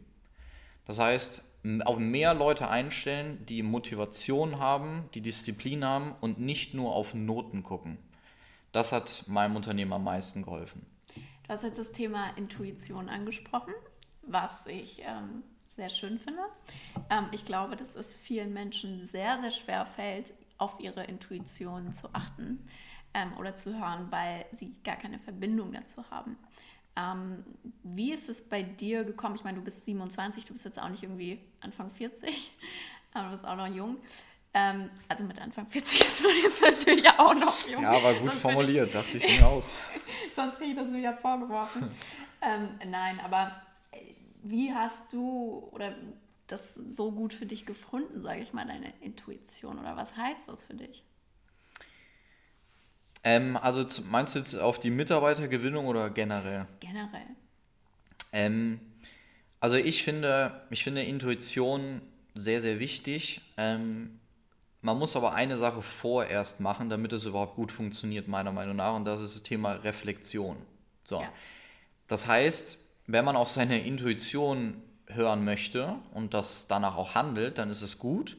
[0.87, 1.45] Das heißt,
[1.85, 7.63] auf mehr Leute einstellen, die Motivation haben, die Disziplin haben und nicht nur auf Noten
[7.63, 7.99] gucken.
[8.73, 10.85] Das hat meinem Unternehmen am meisten geholfen.
[11.15, 13.75] Du hast jetzt das Thema Intuition angesprochen,
[14.23, 15.43] was ich ähm,
[15.77, 16.43] sehr schön finde.
[17.11, 22.09] Ähm, ich glaube, dass es vielen Menschen sehr, sehr schwer fällt, auf ihre Intuition zu
[22.13, 22.67] achten
[23.15, 26.37] ähm, oder zu hören, weil sie gar keine Verbindung dazu haben.
[26.95, 27.45] Ähm,
[27.83, 29.35] wie ist es bei dir gekommen?
[29.35, 32.53] Ich meine, du bist 27, du bist jetzt auch nicht irgendwie Anfang 40,
[33.15, 33.97] aber du bist auch noch jung.
[34.55, 37.83] Ähm, also mit Anfang 40 ist man jetzt natürlich auch noch jung.
[37.83, 39.65] Ja, war gut Sonst formuliert, ich, dachte ich mir auch.
[40.37, 41.89] Sonst kriege ich das wieder vorgeworfen.
[42.43, 43.53] ähm, nein, aber
[44.43, 45.95] wie hast du oder
[46.47, 49.79] das so gut für dich gefunden, sage ich mal, deine Intuition?
[49.79, 51.05] Oder was heißt das für dich?
[53.25, 56.67] Ähm, also meinst du jetzt auf die Mitarbeitergewinnung oder generell?
[56.81, 57.27] Generell.
[58.33, 58.81] Ähm,
[59.61, 62.03] also ich finde, ich finde Intuition
[62.35, 63.41] sehr, sehr wichtig.
[63.57, 64.19] Ähm,
[64.81, 68.97] man muss aber eine Sache vorerst machen, damit es überhaupt gut funktioniert, meiner Meinung nach,
[68.97, 70.57] und das ist das Thema Reflexion.
[71.05, 71.21] So.
[71.21, 71.33] Ja.
[72.09, 77.71] Das heißt, wenn man auf seine Intuition hören möchte und das danach auch handelt, dann
[77.71, 78.37] ist es gut.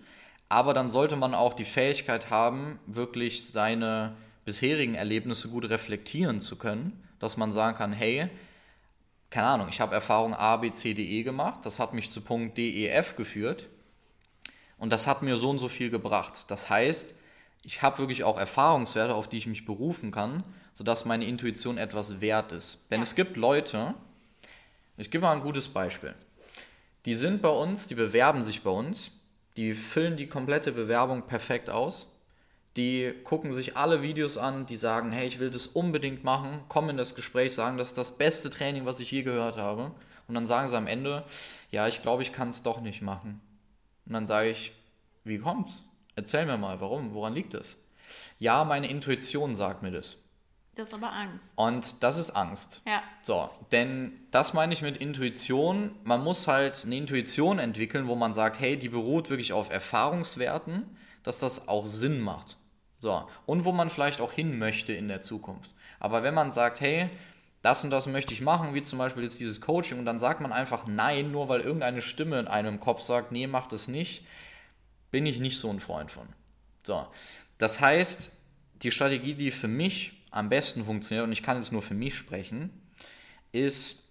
[0.49, 6.57] Aber dann sollte man auch die Fähigkeit haben, wirklich seine bisherigen Erlebnisse gut reflektieren zu
[6.57, 8.29] können, dass man sagen kann, hey,
[9.29, 12.21] keine Ahnung, ich habe Erfahrung A, B, C, D, E gemacht, das hat mich zu
[12.21, 13.67] Punkt D, E, F geführt
[14.77, 16.51] und das hat mir so und so viel gebracht.
[16.51, 17.15] Das heißt,
[17.63, 20.43] ich habe wirklich auch Erfahrungswerte, auf die ich mich berufen kann,
[20.75, 22.79] sodass meine Intuition etwas wert ist.
[22.91, 23.03] Denn ja.
[23.03, 23.93] es gibt Leute,
[24.97, 26.13] ich gebe mal ein gutes Beispiel,
[27.05, 29.11] die sind bei uns, die bewerben sich bei uns,
[29.57, 32.07] die füllen die komplette Bewerbung perfekt aus,
[32.77, 36.89] die gucken sich alle Videos an, die sagen, hey, ich will das unbedingt machen, kommen
[36.89, 39.91] in das Gespräch, sagen, das ist das beste Training, was ich je gehört habe.
[40.27, 41.23] Und dann sagen sie am Ende,
[41.69, 43.41] ja, ich glaube, ich kann es doch nicht machen.
[44.05, 44.71] Und dann sage ich,
[45.23, 45.83] wie kommt's?
[46.15, 47.13] Erzähl mir mal, warum?
[47.13, 47.77] Woran liegt es?
[48.39, 50.17] Ja, meine Intuition sagt mir das.
[50.75, 51.51] Das ist aber Angst.
[51.55, 52.81] Und das ist Angst.
[52.87, 53.03] Ja.
[53.21, 55.95] So, denn das meine ich mit Intuition.
[56.03, 60.97] Man muss halt eine Intuition entwickeln, wo man sagt, hey, die beruht wirklich auf Erfahrungswerten,
[61.21, 62.57] dass das auch Sinn macht.
[62.99, 65.73] So, und wo man vielleicht auch hin möchte in der Zukunft.
[65.99, 67.09] Aber wenn man sagt, hey,
[67.61, 70.41] das und das möchte ich machen, wie zum Beispiel jetzt dieses Coaching, und dann sagt
[70.41, 74.25] man einfach Nein, nur weil irgendeine Stimme in einem Kopf sagt, nee, mach das nicht,
[75.11, 76.27] bin ich nicht so ein Freund von.
[76.83, 77.07] So,
[77.57, 78.31] das heißt,
[78.81, 82.15] die Strategie, die für mich am besten funktioniert, und ich kann jetzt nur für mich
[82.15, 82.71] sprechen,
[83.51, 84.03] ist,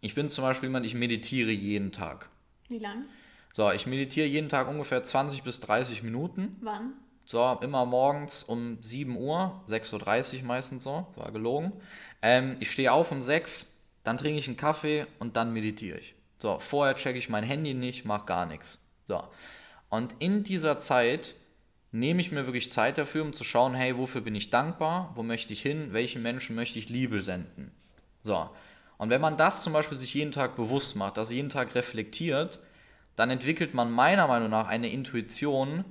[0.00, 2.28] ich bin zum Beispiel jemand, ich meditiere jeden Tag.
[2.68, 3.06] Wie lang?
[3.52, 6.56] So, ich meditiere jeden Tag ungefähr 20 bis 30 Minuten.
[6.60, 6.92] Wann?
[7.24, 11.72] So, immer morgens um 7 Uhr, 6.30 Uhr meistens so, das war gelogen.
[12.20, 13.66] Ähm, ich stehe auf um 6,
[14.04, 16.14] dann trinke ich einen Kaffee und dann meditiere ich.
[16.38, 18.78] So, vorher checke ich mein Handy nicht, mache gar nichts.
[19.08, 19.22] So.
[19.88, 21.34] Und in dieser Zeit
[21.90, 25.22] nehme ich mir wirklich Zeit dafür, um zu schauen, hey, wofür bin ich dankbar, wo
[25.22, 27.72] möchte ich hin, welchen Menschen möchte ich Liebe senden.
[28.22, 28.50] So.
[28.98, 32.58] Und wenn man das zum Beispiel sich jeden Tag bewusst macht, das jeden Tag reflektiert,
[33.16, 35.84] dann entwickelt man meiner Meinung nach eine Intuition,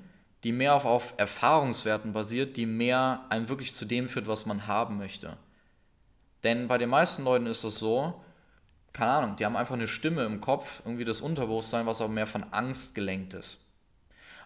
[0.44, 4.68] die mehr auf, auf Erfahrungswerten basiert, die mehr einem wirklich zu dem führt, was man
[4.68, 5.38] haben möchte.
[6.44, 8.22] Denn bei den meisten Leuten ist es so,
[8.94, 12.28] keine Ahnung, die haben einfach eine Stimme im Kopf, irgendwie das Unterbewusstsein, was aber mehr
[12.28, 13.58] von Angst gelenkt ist.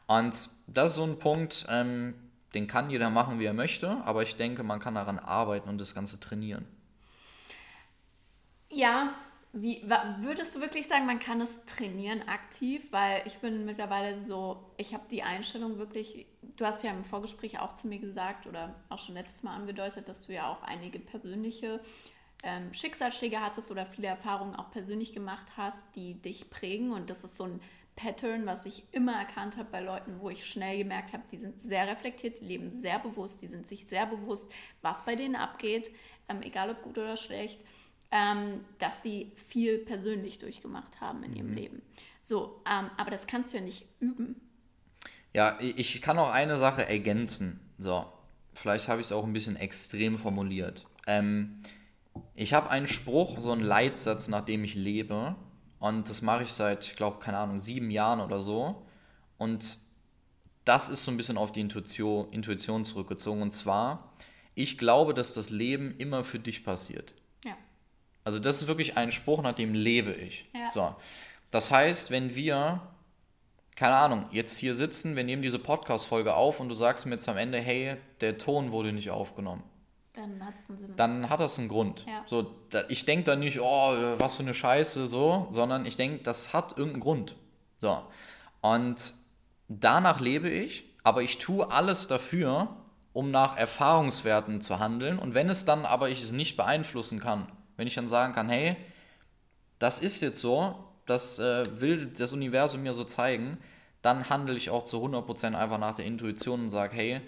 [0.07, 2.13] Und das ist so ein Punkt, ähm,
[2.53, 5.79] den kann jeder machen, wie er möchte, aber ich denke, man kann daran arbeiten und
[5.79, 6.65] das Ganze trainieren.
[8.69, 9.13] Ja,
[9.53, 9.84] wie,
[10.19, 12.89] würdest du wirklich sagen, man kann es trainieren aktiv?
[12.91, 17.60] Weil ich bin mittlerweile so, ich habe die Einstellung wirklich, du hast ja im Vorgespräch
[17.60, 20.99] auch zu mir gesagt oder auch schon letztes Mal angedeutet, dass du ja auch einige
[20.99, 21.81] persönliche
[22.43, 26.93] ähm, Schicksalsschläge hattest oder viele Erfahrungen auch persönlich gemacht hast, die dich prägen.
[26.93, 27.62] Und das ist so ein
[27.95, 31.62] Pattern, was ich immer erkannt habe bei Leuten, wo ich schnell gemerkt habe, die sind
[31.62, 34.51] sehr reflektiert, die leben sehr bewusst, die sind sich sehr bewusst,
[34.82, 35.91] was bei denen abgeht,
[36.30, 37.60] ähm, egal ob gut oder schlecht
[38.12, 41.56] ähm, dass sie viel persönlich durchgemacht haben in ihrem mhm.
[41.56, 41.82] Leben.
[42.21, 44.36] So, ähm, aber das kannst du ja nicht üben.
[45.34, 47.62] Ja, ich kann auch eine Sache ergänzen.
[47.77, 48.06] So,
[48.54, 50.86] vielleicht habe ich es auch ein bisschen extrem formuliert.
[51.08, 51.62] Ähm,
[52.36, 55.36] ich habe einen Spruch, so einen Leitsatz, nach dem ich lebe.
[55.81, 58.85] Und das mache ich seit, ich glaube, keine Ahnung, sieben Jahren oder so.
[59.37, 59.79] Und
[60.63, 63.41] das ist so ein bisschen auf die Intuition, Intuition zurückgezogen.
[63.41, 64.13] Und zwar,
[64.55, 67.13] ich glaube, dass das Leben immer für dich passiert.
[68.23, 70.45] Also das ist wirklich ein Spruch, nach dem lebe ich.
[70.53, 70.71] Ja.
[70.73, 70.95] So.
[71.49, 72.81] Das heißt, wenn wir,
[73.75, 77.27] keine Ahnung, jetzt hier sitzen, wir nehmen diese Podcast-Folge auf und du sagst mir jetzt
[77.27, 79.63] am Ende, hey, der Ton wurde nicht aufgenommen.
[80.21, 80.95] Dann, hat's einen Sinn.
[80.95, 82.05] dann hat das einen Grund.
[82.05, 82.23] Ja.
[82.27, 86.21] So, da, ich denke da nicht, oh, was für eine Scheiße, so, sondern ich denke,
[86.21, 87.36] das hat irgendeinen Grund.
[87.79, 88.03] So.
[88.62, 89.13] Und
[89.67, 92.69] danach lebe ich, aber ich tue alles dafür,
[93.13, 95.17] um nach Erfahrungswerten zu handeln.
[95.17, 98.47] Und wenn es dann aber ich es nicht beeinflussen kann, wenn ich dann sagen kann,
[98.47, 98.75] hey,
[99.79, 100.75] das ist jetzt so,
[101.07, 103.57] das äh, will das Universum mir so zeigen,
[104.03, 107.21] dann handle ich auch zu 100% einfach nach der Intuition und sage, hey,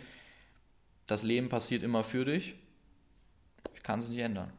[1.07, 2.55] das Leben passiert immer für dich,
[3.83, 4.51] kann es nicht ändern.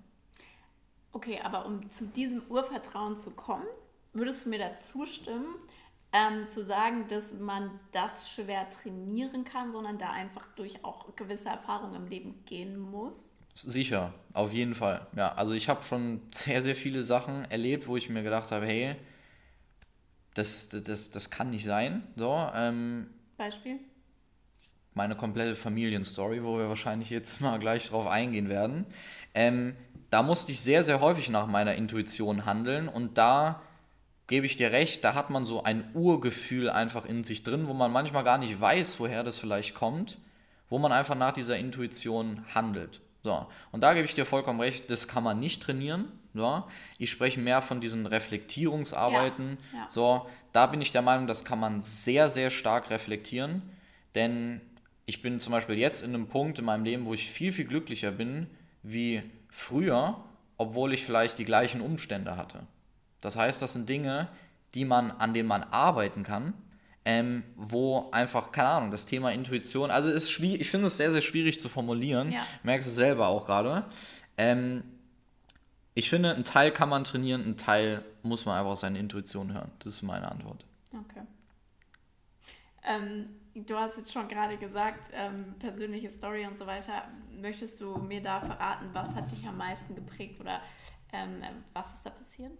[1.12, 3.66] Okay, aber um zu diesem Urvertrauen zu kommen,
[4.12, 5.54] würdest du mir da zustimmen,
[6.12, 11.48] ähm, zu sagen, dass man das schwer trainieren kann, sondern da einfach durch auch gewisse
[11.48, 13.24] Erfahrungen im Leben gehen muss?
[13.54, 15.06] Sicher, auf jeden Fall.
[15.16, 18.66] Ja, also ich habe schon sehr, sehr viele Sachen erlebt, wo ich mir gedacht habe,
[18.66, 18.96] hey,
[20.34, 22.06] das, das, das kann nicht sein.
[22.16, 23.78] So, ähm, Beispiel?
[24.94, 28.86] Meine komplette Familienstory, wo wir wahrscheinlich jetzt mal gleich drauf eingehen werden.
[29.34, 29.76] Ähm,
[30.10, 33.60] da musste ich sehr, sehr häufig nach meiner Intuition handeln und da
[34.26, 37.74] gebe ich dir recht, da hat man so ein Urgefühl einfach in sich drin, wo
[37.74, 40.18] man manchmal gar nicht weiß, woher das vielleicht kommt,
[40.70, 43.00] wo man einfach nach dieser Intuition handelt.
[43.22, 46.12] So, und da gebe ich dir vollkommen recht, das kann man nicht trainieren.
[46.34, 46.64] So,
[46.98, 49.58] ich spreche mehr von diesen Reflektierungsarbeiten.
[49.72, 49.86] Ja, ja.
[49.88, 53.62] So, da bin ich der Meinung, das kann man sehr, sehr stark reflektieren,
[54.14, 54.60] denn
[55.06, 57.66] ich bin zum Beispiel jetzt in einem Punkt in meinem Leben, wo ich viel, viel
[57.66, 58.46] glücklicher bin
[58.82, 60.22] wie früher,
[60.56, 62.60] obwohl ich vielleicht die gleichen Umstände hatte.
[63.20, 64.28] Das heißt, das sind Dinge,
[64.74, 66.54] die man, an denen man arbeiten kann,
[67.04, 71.12] ähm, wo einfach, keine Ahnung, das Thema Intuition, also ist schwierig, ich finde es sehr,
[71.12, 72.46] sehr schwierig zu formulieren, ja.
[72.62, 73.84] merkst du selber auch gerade.
[74.36, 74.84] Ähm,
[75.94, 79.70] ich finde, ein Teil kann man trainieren, ein Teil muss man einfach seine Intuition hören.
[79.80, 80.64] Das ist meine Antwort.
[80.92, 81.22] Okay.
[82.86, 87.08] Ähm, du hast jetzt schon gerade gesagt, ähm, persönliche Story und so weiter.
[87.40, 90.60] Möchtest du mir da verraten, was hat dich am meisten geprägt oder
[91.12, 92.52] ähm, was ist da passiert?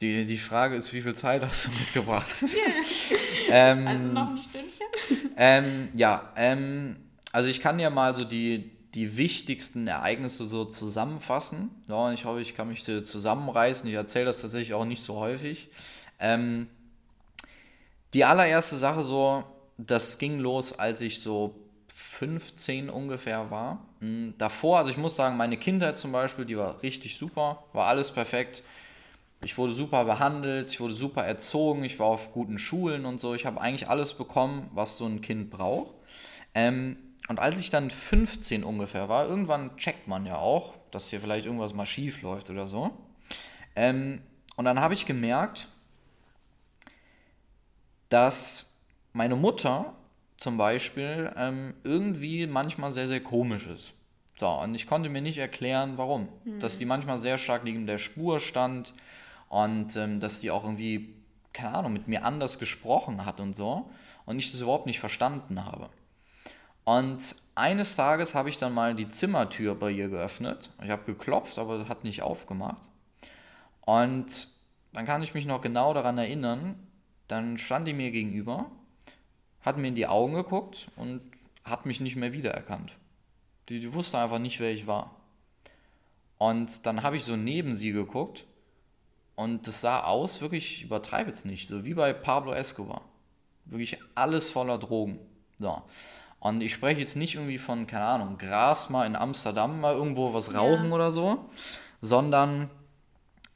[0.00, 2.32] Die, die Frage ist, wie viel Zeit hast du mitgebracht?
[3.50, 4.86] ähm, also noch ein Stündchen?
[5.36, 6.96] Ähm, ja, ähm,
[7.32, 11.70] also ich kann ja mal so die, die wichtigsten Ereignisse so zusammenfassen.
[11.88, 13.88] Ja, ich hoffe, ich kann mich zusammenreißen.
[13.88, 15.68] Ich erzähle das tatsächlich auch nicht so häufig.
[16.20, 16.68] Ähm,
[18.14, 19.44] die allererste Sache so,
[19.76, 21.54] das ging los, als ich so
[21.88, 23.86] 15 ungefähr war.
[24.00, 27.86] Hm, davor, also ich muss sagen, meine Kindheit zum Beispiel, die war richtig super, war
[27.86, 28.62] alles perfekt.
[29.44, 33.34] Ich wurde super behandelt, ich wurde super erzogen, ich war auf guten Schulen und so.
[33.34, 35.94] Ich habe eigentlich alles bekommen, was so ein Kind braucht.
[36.54, 36.96] Ähm,
[37.28, 41.46] und als ich dann 15 ungefähr war, irgendwann checkt man ja auch, dass hier vielleicht
[41.46, 42.90] irgendwas mal schief läuft oder so.
[43.76, 44.22] Ähm,
[44.56, 45.68] und dann habe ich gemerkt,
[48.08, 48.66] dass
[49.12, 49.94] meine Mutter
[50.36, 53.94] zum Beispiel ähm, irgendwie manchmal sehr, sehr komisch ist.
[54.36, 56.28] So, und ich konnte mir nicht erklären, warum.
[56.44, 56.60] Mhm.
[56.60, 58.94] Dass die manchmal sehr stark neben der Spur stand,
[59.48, 61.14] und ähm, dass die auch irgendwie,
[61.52, 63.90] keine Ahnung, mit mir anders gesprochen hat und so
[64.26, 65.88] und ich das überhaupt nicht verstanden habe.
[66.84, 70.70] Und eines Tages habe ich dann mal die Zimmertür bei ihr geöffnet.
[70.82, 72.80] Ich habe geklopft, aber hat nicht aufgemacht.
[73.82, 74.48] Und
[74.92, 76.76] dann kann ich mich noch genau daran erinnern,
[77.28, 78.70] dann stand die mir gegenüber,
[79.60, 81.20] hat mir in die Augen geguckt und
[81.64, 82.96] hat mich nicht mehr wiedererkannt.
[83.68, 85.14] Die, die wusste einfach nicht, wer ich war.
[86.38, 88.46] Und dann habe ich so neben sie geguckt
[89.34, 93.02] und das sah aus, wirklich, ich übertreibe jetzt nicht, so wie bei Pablo Escobar.
[93.66, 95.18] Wirklich alles voller Drogen.
[95.58, 95.82] So.
[96.40, 100.32] Und ich spreche jetzt nicht irgendwie von, keine Ahnung, Gras mal in Amsterdam mal irgendwo
[100.32, 100.92] was rauchen ja.
[100.92, 101.48] oder so,
[102.00, 102.70] sondern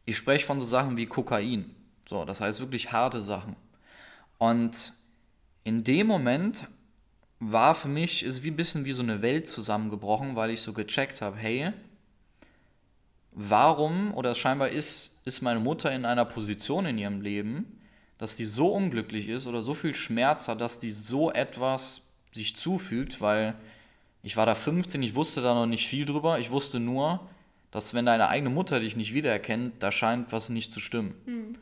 [0.04, 1.74] ich spreche von so Sachen wie Kokain.
[2.12, 3.56] So, das heißt wirklich harte Sachen.
[4.36, 4.92] Und
[5.64, 6.64] in dem Moment
[7.40, 10.74] war für mich, ist wie ein bisschen wie so eine Welt zusammengebrochen, weil ich so
[10.74, 11.72] gecheckt habe, hey,
[13.30, 17.80] warum oder scheinbar ist, ist meine Mutter in einer Position in ihrem Leben,
[18.18, 22.56] dass die so unglücklich ist oder so viel Schmerz hat, dass die so etwas sich
[22.56, 23.54] zufügt, weil
[24.22, 27.26] ich war da 15, ich wusste da noch nicht viel drüber, ich wusste nur,
[27.70, 31.14] dass wenn deine eigene Mutter dich nicht wiedererkennt, da scheint was nicht zu stimmen.
[31.24, 31.54] Mhm.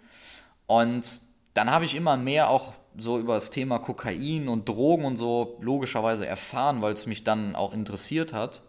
[0.71, 1.21] Und
[1.53, 5.59] dann habe ich immer mehr auch so über das Thema Kokain und Drogen und so
[5.61, 8.63] logischerweise erfahren, weil es mich dann auch interessiert hat.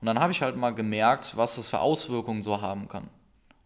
[0.00, 3.10] Und dann habe ich halt mal gemerkt, was das für Auswirkungen so haben kann.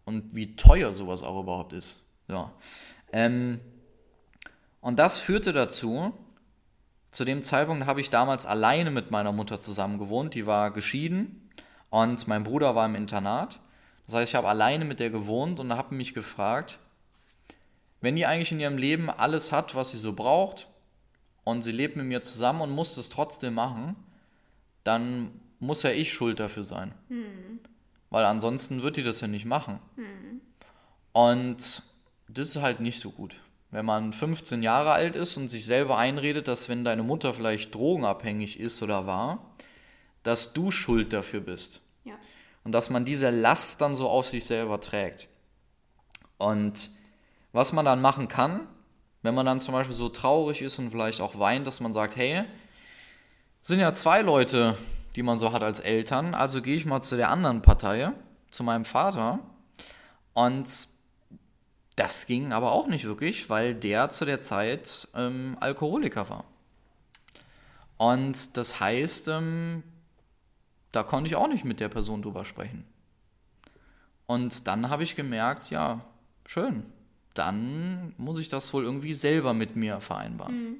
[0.04, 2.00] Und wie teuer sowas auch überhaupt ist.
[2.26, 2.50] Ja.
[3.12, 3.60] Ähm,
[4.80, 6.12] und das führte dazu,
[7.08, 10.34] zu dem Zeitpunkt habe ich damals alleine mit meiner Mutter zusammen gewohnt.
[10.34, 11.48] Die war geschieden
[11.88, 13.60] und mein Bruder war im Internat.
[14.06, 16.80] Das heißt, ich habe alleine mit der gewohnt und habe mich gefragt,
[18.00, 20.68] wenn die eigentlich in ihrem Leben alles hat, was sie so braucht,
[21.44, 23.96] und sie lebt mit mir zusammen und muss es trotzdem machen,
[24.84, 26.94] dann muss ja ich schuld dafür sein.
[27.08, 27.60] Hm.
[28.10, 29.78] Weil ansonsten wird die das ja nicht machen.
[29.96, 30.40] Hm.
[31.12, 31.82] Und
[32.28, 33.36] das ist halt nicht so gut.
[33.70, 37.74] Wenn man 15 Jahre alt ist und sich selber einredet, dass wenn deine Mutter vielleicht
[37.74, 39.54] drogenabhängig ist oder war,
[40.22, 41.80] dass du schuld dafür bist.
[42.04, 42.14] Ja.
[42.64, 45.28] Und dass man diese Last dann so auf sich selber trägt.
[46.36, 46.90] Und
[47.52, 48.66] was man dann machen kann,
[49.22, 52.16] wenn man dann zum Beispiel so traurig ist und vielleicht auch weint, dass man sagt,
[52.16, 52.44] hey,
[53.62, 54.76] sind ja zwei Leute,
[55.16, 56.34] die man so hat als Eltern.
[56.34, 58.12] Also gehe ich mal zu der anderen Partei,
[58.50, 59.40] zu meinem Vater
[60.32, 60.66] und
[61.96, 66.44] das ging aber auch nicht wirklich, weil der zu der Zeit ähm, Alkoholiker war.
[67.98, 69.82] Und das heißt, ähm,
[70.92, 72.86] da konnte ich auch nicht mit der Person drüber sprechen.
[74.26, 76.00] Und dann habe ich gemerkt, ja,
[76.46, 76.90] schön,
[77.34, 80.70] dann muss ich das wohl irgendwie selber mit mir vereinbaren.
[80.70, 80.76] Mhm.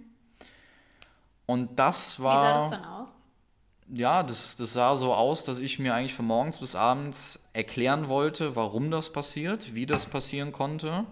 [1.47, 2.43] Und das war.
[2.43, 3.09] Wie sah das dann aus?
[3.93, 8.09] Ja, das, das sah so aus, dass ich mir eigentlich von morgens bis abends erklären
[8.09, 11.07] wollte, warum das passiert, wie das passieren konnte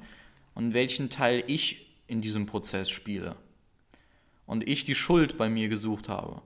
[0.54, 3.34] und welchen Teil ich in diesem Prozess spiele.
[4.46, 6.40] Und ich die Schuld bei mir gesucht habe.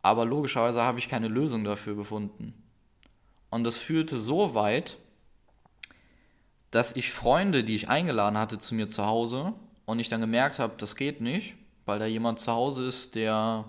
[0.00, 2.54] Aber logischerweise habe ich keine Lösung dafür gefunden.
[3.50, 4.96] Und das führte so weit,
[6.70, 9.54] dass ich Freunde, die ich eingeladen hatte zu mir zu Hause,
[9.88, 11.54] und ich dann gemerkt habe, das geht nicht,
[11.86, 13.64] weil da jemand zu Hause ist, der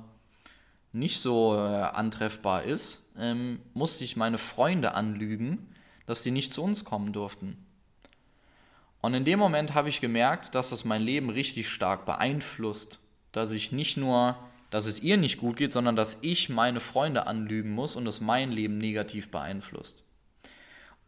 [0.91, 5.73] nicht so äh, antreffbar ist, ähm, musste ich meine Freunde anlügen,
[6.07, 7.65] dass die nicht zu uns kommen durften.
[8.99, 12.99] Und in dem Moment habe ich gemerkt, dass das mein Leben richtig stark beeinflusst,
[13.31, 14.35] dass ich nicht nur,
[14.71, 18.19] dass es ihr nicht gut geht, sondern dass ich meine Freunde anlügen muss und es
[18.19, 20.03] mein Leben negativ beeinflusst.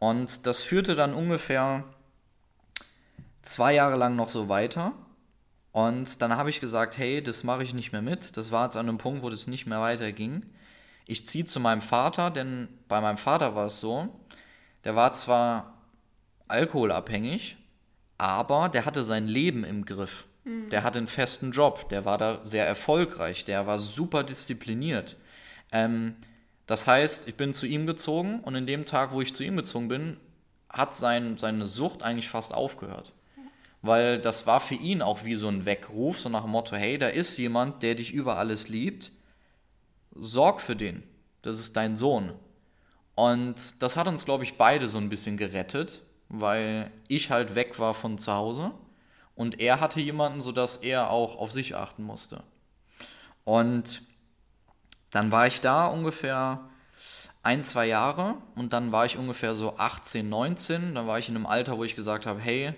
[0.02, 1.84] Und das führte dann ungefähr
[3.42, 4.94] zwei Jahre lang noch so weiter.
[5.70, 8.36] Und dann habe ich gesagt, hey, das mache ich nicht mehr mit.
[8.36, 10.44] Das war jetzt an einem Punkt, wo das nicht mehr weiterging.
[11.06, 14.08] Ich ziehe zu meinem Vater, denn bei meinem Vater war es so,
[14.82, 15.74] der war zwar
[16.48, 17.56] alkoholabhängig,
[18.18, 20.26] aber der hatte sein Leben im Griff.
[20.42, 20.68] Mhm.
[20.70, 25.16] Der hatte einen festen Job, der war da sehr erfolgreich, der war super diszipliniert.
[25.70, 26.16] Ähm,
[26.66, 29.56] das heißt, ich bin zu ihm gezogen und in dem Tag, wo ich zu ihm
[29.56, 30.16] gezogen bin,
[30.68, 33.12] hat sein, seine Sucht eigentlich fast aufgehört
[33.82, 36.98] weil das war für ihn auch wie so ein Weckruf, so nach dem Motto, hey,
[36.98, 39.10] da ist jemand, der dich über alles liebt,
[40.14, 41.02] sorg für den,
[41.42, 42.32] das ist dein Sohn.
[43.16, 47.78] Und das hat uns, glaube ich, beide so ein bisschen gerettet, weil ich halt weg
[47.78, 48.70] war von zu Hause
[49.34, 52.44] und er hatte jemanden, sodass er auch auf sich achten musste.
[53.44, 54.02] Und
[55.12, 56.68] dann war ich da ungefähr
[57.42, 61.36] ein, zwei Jahre und dann war ich ungefähr so 18, 19, dann war ich in
[61.36, 62.74] einem Alter, wo ich gesagt habe, hey,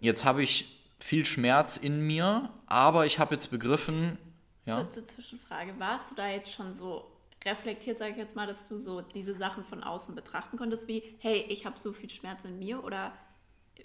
[0.00, 4.18] jetzt habe ich viel Schmerz in mir, aber ich habe jetzt begriffen,
[4.66, 4.82] ja.
[4.82, 7.10] Kurze Zwischenfrage, warst du da jetzt schon so
[7.44, 11.02] reflektiert, sage ich jetzt mal, dass du so diese Sachen von außen betrachten konntest, wie,
[11.18, 13.12] hey, ich habe so viel Schmerz in mir oder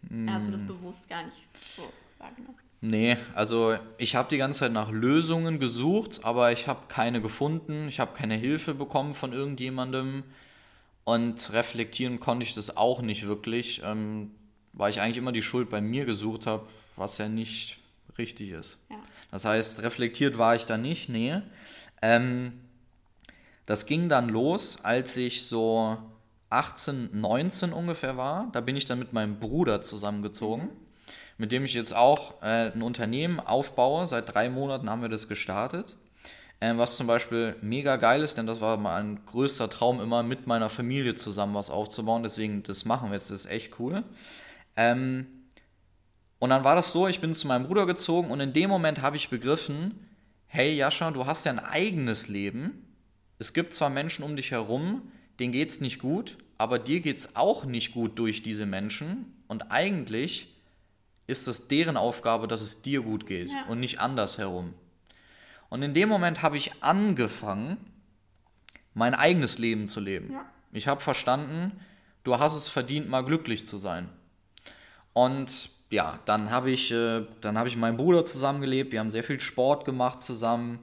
[0.03, 0.29] mm.
[0.29, 1.41] hast du das bewusst gar nicht
[1.75, 1.83] so
[2.17, 2.57] wahrgenommen?
[2.81, 7.87] Nee, also ich habe die ganze Zeit nach Lösungen gesucht, aber ich habe keine gefunden.
[7.89, 10.23] Ich habe keine Hilfe bekommen von irgendjemandem
[11.03, 13.81] und reflektieren konnte ich das auch nicht wirklich.
[13.83, 14.31] Ähm,
[14.73, 17.77] weil ich eigentlich immer die Schuld bei mir gesucht habe, was ja nicht
[18.17, 18.77] richtig ist.
[18.89, 18.97] Ja.
[19.31, 21.41] Das heißt, reflektiert war ich da nicht, nee.
[22.01, 22.53] Ähm,
[23.65, 25.97] das ging dann los, als ich so
[26.49, 28.49] 18, 19 ungefähr war.
[28.51, 30.69] Da bin ich dann mit meinem Bruder zusammengezogen, mhm.
[31.39, 34.05] Mit dem ich jetzt auch äh, ein Unternehmen aufbaue.
[34.05, 35.95] Seit drei Monaten haben wir das gestartet.
[36.61, 40.21] Ähm, was zum Beispiel mega geil ist, denn das war mal ein größter Traum, immer
[40.21, 42.23] mit meiner Familie zusammen was aufzubauen.
[42.23, 44.03] Deswegen, das machen wir jetzt, das ist echt cool.
[44.75, 45.27] Ähm,
[46.39, 49.01] und dann war das so, ich bin zu meinem Bruder gezogen und in dem Moment
[49.01, 50.07] habe ich begriffen,
[50.47, 52.95] hey Jascha, du hast ja ein eigenes Leben.
[53.39, 57.17] Es gibt zwar Menschen um dich herum, denen geht es nicht gut, aber dir geht
[57.17, 59.41] es auch nicht gut durch diese Menschen.
[59.47, 60.58] Und eigentlich
[61.29, 63.65] ist es deren Aufgabe, dass es dir gut geht ja.
[63.67, 64.73] und nicht andersherum.
[65.69, 67.77] Und in dem Moment habe ich angefangen,
[68.93, 70.33] mein eigenes Leben zu leben.
[70.33, 70.45] Ja.
[70.71, 71.79] Ich habe verstanden,
[72.23, 74.09] du hast es verdient, mal glücklich zu sein.
[75.13, 78.91] Und ja, dann habe ich, äh, hab ich mit meinem Bruder zusammengelebt.
[78.91, 80.79] Wir haben sehr viel Sport gemacht zusammen.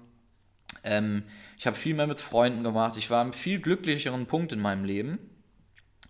[0.85, 1.25] Ähm,
[1.59, 2.97] ich habe viel mehr mit Freunden gemacht.
[2.97, 5.19] Ich war am viel glücklicheren Punkt in meinem Leben.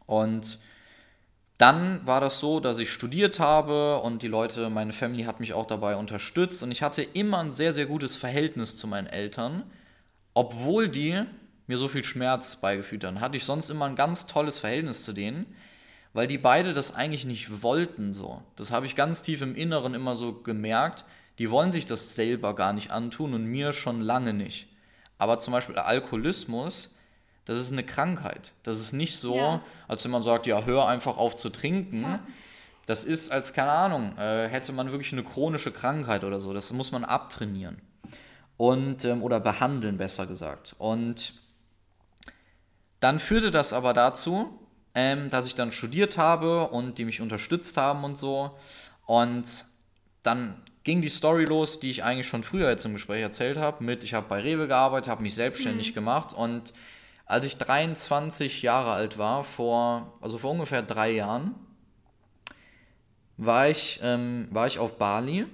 [0.07, 0.59] Und
[1.59, 5.55] dann war das so, dass ich studiert habe und die Leute, meine Family hat mich
[5.55, 9.63] auch dabei unterstützt und ich hatte immer ein sehr, sehr gutes Verhältnis zu meinen Eltern,
[10.35, 11.23] obwohl die
[11.67, 13.21] mir so viel Schmerz beigefügt haben.
[13.21, 15.47] Hatte ich sonst immer ein ganz tolles Verhältnis zu denen
[16.17, 18.43] weil die beide das eigentlich nicht wollten so.
[18.57, 21.05] Das habe ich ganz tief im Inneren immer so gemerkt.
[21.39, 24.67] Die wollen sich das selber gar nicht antun und mir schon lange nicht.
[25.19, 26.89] Aber zum Beispiel Alkoholismus,
[27.47, 28.53] das ist eine Krankheit.
[28.65, 29.63] Das ist nicht so, ja.
[29.89, 32.03] als wenn man sagt, ja, hör einfach auf zu trinken.
[32.03, 32.21] Ja.
[32.87, 36.53] Das ist als, keine Ahnung, äh, hätte man wirklich eine chronische Krankheit oder so.
[36.53, 37.81] Das muss man abtrainieren.
[38.57, 40.75] Und, ähm, oder behandeln, besser gesagt.
[40.79, 41.35] Und
[43.01, 44.59] dann führte das aber dazu,
[44.95, 48.57] ähm, dass ich dann studiert habe und die mich unterstützt haben und so.
[49.05, 49.67] Und
[50.25, 53.85] dann ging die Story los, die ich eigentlich schon früher jetzt im Gespräch erzählt habe,
[53.85, 55.95] mit ich habe bei Rewe gearbeitet, habe mich selbstständig mhm.
[55.95, 56.73] gemacht und
[57.27, 61.55] als ich 23 Jahre alt war, vor, also vor ungefähr drei Jahren,
[63.37, 65.47] war ich, ähm, war ich auf Bali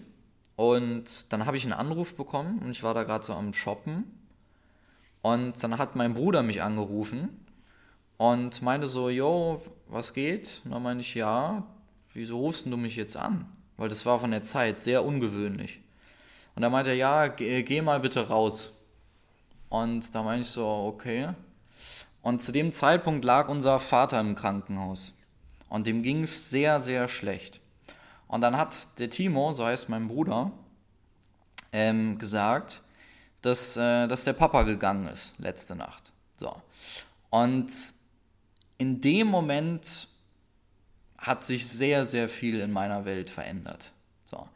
[0.55, 4.05] und dann habe ich einen Anruf bekommen und ich war da gerade so am Shoppen.
[5.23, 7.45] Und dann hat mein Bruder mich angerufen
[8.19, 10.61] und meinte so, yo, was geht?
[10.65, 11.65] Und dann meinte ich, ja,
[12.13, 13.47] wieso rufst du mich jetzt an?
[13.77, 15.81] Weil das war von der Zeit sehr ungewöhnlich.
[16.55, 18.73] Und er meinte, ja, geh, geh mal bitte raus.
[19.69, 21.31] Und da meinte ich so, okay.
[22.23, 25.13] Und zu dem Zeitpunkt lag unser Vater im Krankenhaus.
[25.69, 27.61] Und dem ging es sehr, sehr schlecht.
[28.29, 30.53] Und dann hat der Timo, so heißt mein Bruder,
[31.73, 32.83] ähm, gesagt,
[33.43, 36.13] dass, äh, dass der Papa gegangen ist letzte Nacht.
[36.37, 36.55] So.
[37.31, 37.71] Und
[38.79, 40.09] in dem Moment
[41.19, 43.93] hat sich sehr, sehr viel in meiner Welt verändert.
[44.25, 44.49] So.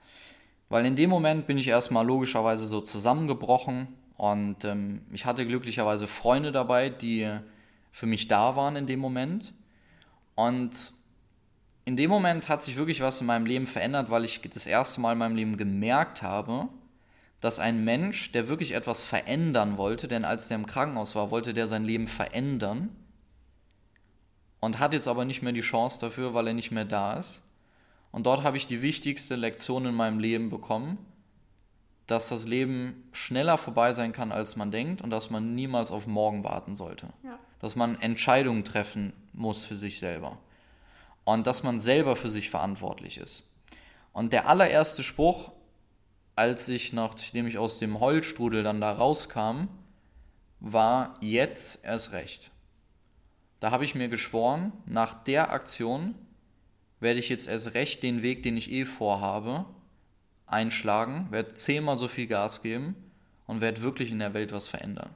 [0.68, 6.06] Weil in dem Moment bin ich erstmal logischerweise so zusammengebrochen und ähm, ich hatte glücklicherweise
[6.06, 7.38] Freunde dabei, die
[7.96, 9.54] für mich da waren in dem Moment.
[10.34, 10.92] Und
[11.86, 15.00] in dem Moment hat sich wirklich was in meinem Leben verändert, weil ich das erste
[15.00, 16.68] Mal in meinem Leben gemerkt habe,
[17.40, 21.54] dass ein Mensch, der wirklich etwas verändern wollte, denn als der im Krankenhaus war, wollte
[21.54, 22.94] der sein Leben verändern
[24.60, 27.40] und hat jetzt aber nicht mehr die Chance dafür, weil er nicht mehr da ist.
[28.10, 30.98] Und dort habe ich die wichtigste Lektion in meinem Leben bekommen,
[32.06, 36.06] dass das Leben schneller vorbei sein kann, als man denkt und dass man niemals auf
[36.06, 37.08] morgen warten sollte.
[37.24, 37.38] Ja.
[37.60, 40.38] Dass man Entscheidungen treffen muss für sich selber
[41.24, 43.42] und dass man selber für sich verantwortlich ist.
[44.12, 45.52] Und der allererste Spruch,
[46.36, 49.68] als ich, nachdem ich aus dem Heulstrudel dann da rauskam,
[50.60, 52.50] war jetzt erst recht.
[53.60, 56.14] Da habe ich mir geschworen, nach der Aktion
[57.00, 59.66] werde ich jetzt erst recht den Weg, den ich eh vorhabe,
[60.46, 62.94] einschlagen, werde zehnmal so viel Gas geben
[63.46, 65.10] und werde wirklich in der Welt was verändern.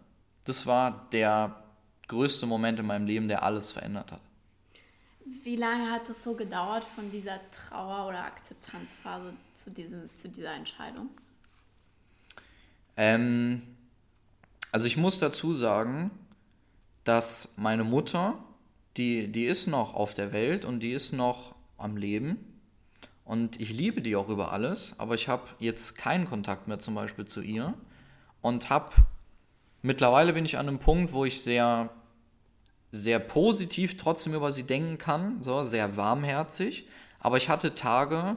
[0.44, 1.62] Das war der
[2.10, 4.20] größte Moment in meinem Leben, der alles verändert hat.
[5.44, 10.52] Wie lange hat es so gedauert von dieser Trauer- oder Akzeptanzphase zu, diesem, zu dieser
[10.52, 11.08] Entscheidung?
[12.96, 13.62] Ähm,
[14.72, 16.10] also ich muss dazu sagen,
[17.04, 18.38] dass meine Mutter,
[18.96, 22.36] die, die ist noch auf der Welt und die ist noch am Leben.
[23.24, 26.96] Und ich liebe die auch über alles, aber ich habe jetzt keinen Kontakt mehr zum
[26.96, 27.74] Beispiel zu ihr
[28.42, 28.90] und habe
[29.82, 31.90] mittlerweile bin ich an einem Punkt, wo ich sehr
[32.92, 36.86] sehr positiv trotzdem über sie denken kann, so sehr warmherzig.
[37.20, 38.36] Aber ich hatte Tage,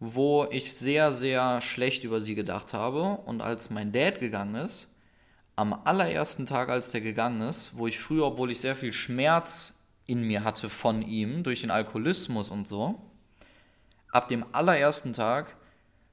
[0.00, 3.02] wo ich sehr, sehr schlecht über sie gedacht habe.
[3.24, 4.88] Und als mein Dad gegangen ist,
[5.56, 9.74] am allerersten Tag, als der gegangen ist, wo ich früher, obwohl ich sehr viel Schmerz
[10.06, 13.00] in mir hatte von ihm, durch den Alkoholismus und so,
[14.12, 15.56] ab dem allerersten Tag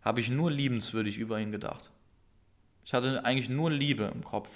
[0.01, 1.91] habe ich nur liebenswürdig über ihn gedacht.
[2.85, 4.49] Ich hatte eigentlich nur Liebe im Kopf.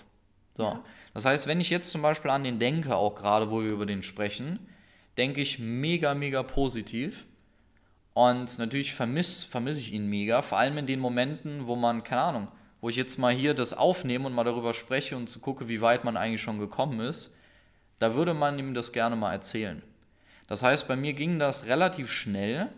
[0.56, 0.64] So.
[0.64, 0.84] Ja.
[1.20, 3.86] Das heißt, wenn ich jetzt zum Beispiel an den denke, auch gerade, wo wir über
[3.86, 4.58] den sprechen,
[5.18, 7.26] denke ich mega, mega positiv.
[8.14, 12.22] Und natürlich vermisse vermiss ich ihn mega, vor allem in den Momenten, wo man, keine
[12.22, 12.48] Ahnung,
[12.80, 15.82] wo ich jetzt mal hier das aufnehme und mal darüber spreche und zu gucke, wie
[15.82, 17.36] weit man eigentlich schon gekommen ist,
[18.00, 19.84] da würde man ihm das gerne mal erzählen.
[20.48, 22.70] Das heißt, bei mir ging das relativ schnell,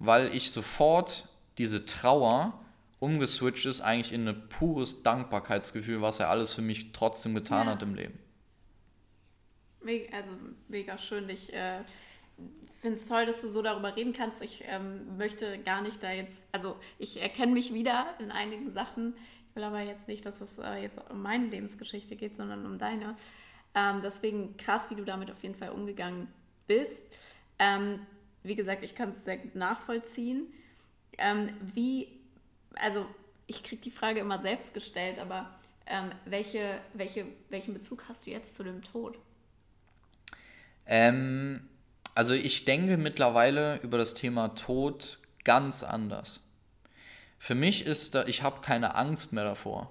[0.00, 2.58] weil ich sofort diese Trauer
[3.00, 7.72] umgeswitcht ist eigentlich in ein pures Dankbarkeitsgefühl, was er alles für mich trotzdem getan ja.
[7.72, 8.18] hat im Leben.
[10.12, 10.30] Also
[10.68, 11.28] mega schön.
[11.30, 11.80] Ich äh,
[12.82, 14.42] finde es toll, dass du so darüber reden kannst.
[14.42, 19.14] Ich ähm, möchte gar nicht da jetzt, also ich erkenne mich wieder in einigen Sachen.
[19.48, 22.78] Ich will aber jetzt nicht, dass es äh, jetzt um meine Lebensgeschichte geht, sondern um
[22.78, 23.16] deine.
[23.74, 26.28] Ähm, deswegen krass, wie du damit auf jeden Fall umgegangen
[26.66, 27.14] bist.
[27.58, 28.00] Ähm,
[28.42, 30.46] wie gesagt, ich kann es sehr nachvollziehen.
[31.18, 32.17] Ähm, wie
[32.80, 33.06] also
[33.46, 38.30] ich kriege die Frage immer selbst gestellt, aber ähm, welche, welche, welchen Bezug hast du
[38.30, 39.18] jetzt zu dem Tod?
[40.86, 41.68] Ähm,
[42.14, 46.40] also ich denke mittlerweile über das Thema Tod ganz anders.
[47.38, 49.90] Für mich ist da, ich habe keine Angst mehr davor,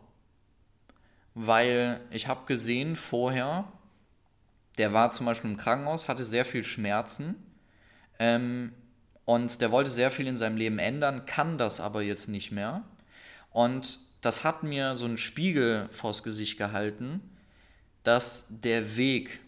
[1.33, 3.71] weil ich habe gesehen vorher,
[4.77, 7.35] der war zum Beispiel im Krankenhaus, hatte sehr viel Schmerzen
[8.19, 8.73] ähm,
[9.28, 12.84] und der wollte sehr viel in seinem Leben ändern, kann das aber jetzt nicht mehr.
[13.51, 17.19] Und das hat mir so einen Spiegel vors Gesicht gehalten,
[18.03, 19.41] dass der Weg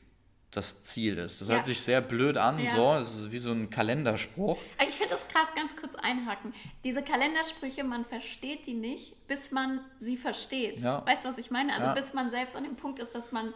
[0.51, 1.39] das Ziel ist.
[1.39, 1.53] Das ja.
[1.53, 2.75] hört sich sehr blöd an, ja.
[2.75, 2.93] so.
[2.95, 4.59] Es ist wie so ein Kalenderspruch.
[4.85, 6.53] Ich finde das krass, ganz kurz einhaken.
[6.83, 10.81] Diese Kalendersprüche, man versteht die nicht, bis man sie versteht.
[10.81, 11.05] Ja.
[11.07, 11.73] Weißt du, was ich meine?
[11.73, 13.53] Also bis man selbst an dem Punkt ist, dass man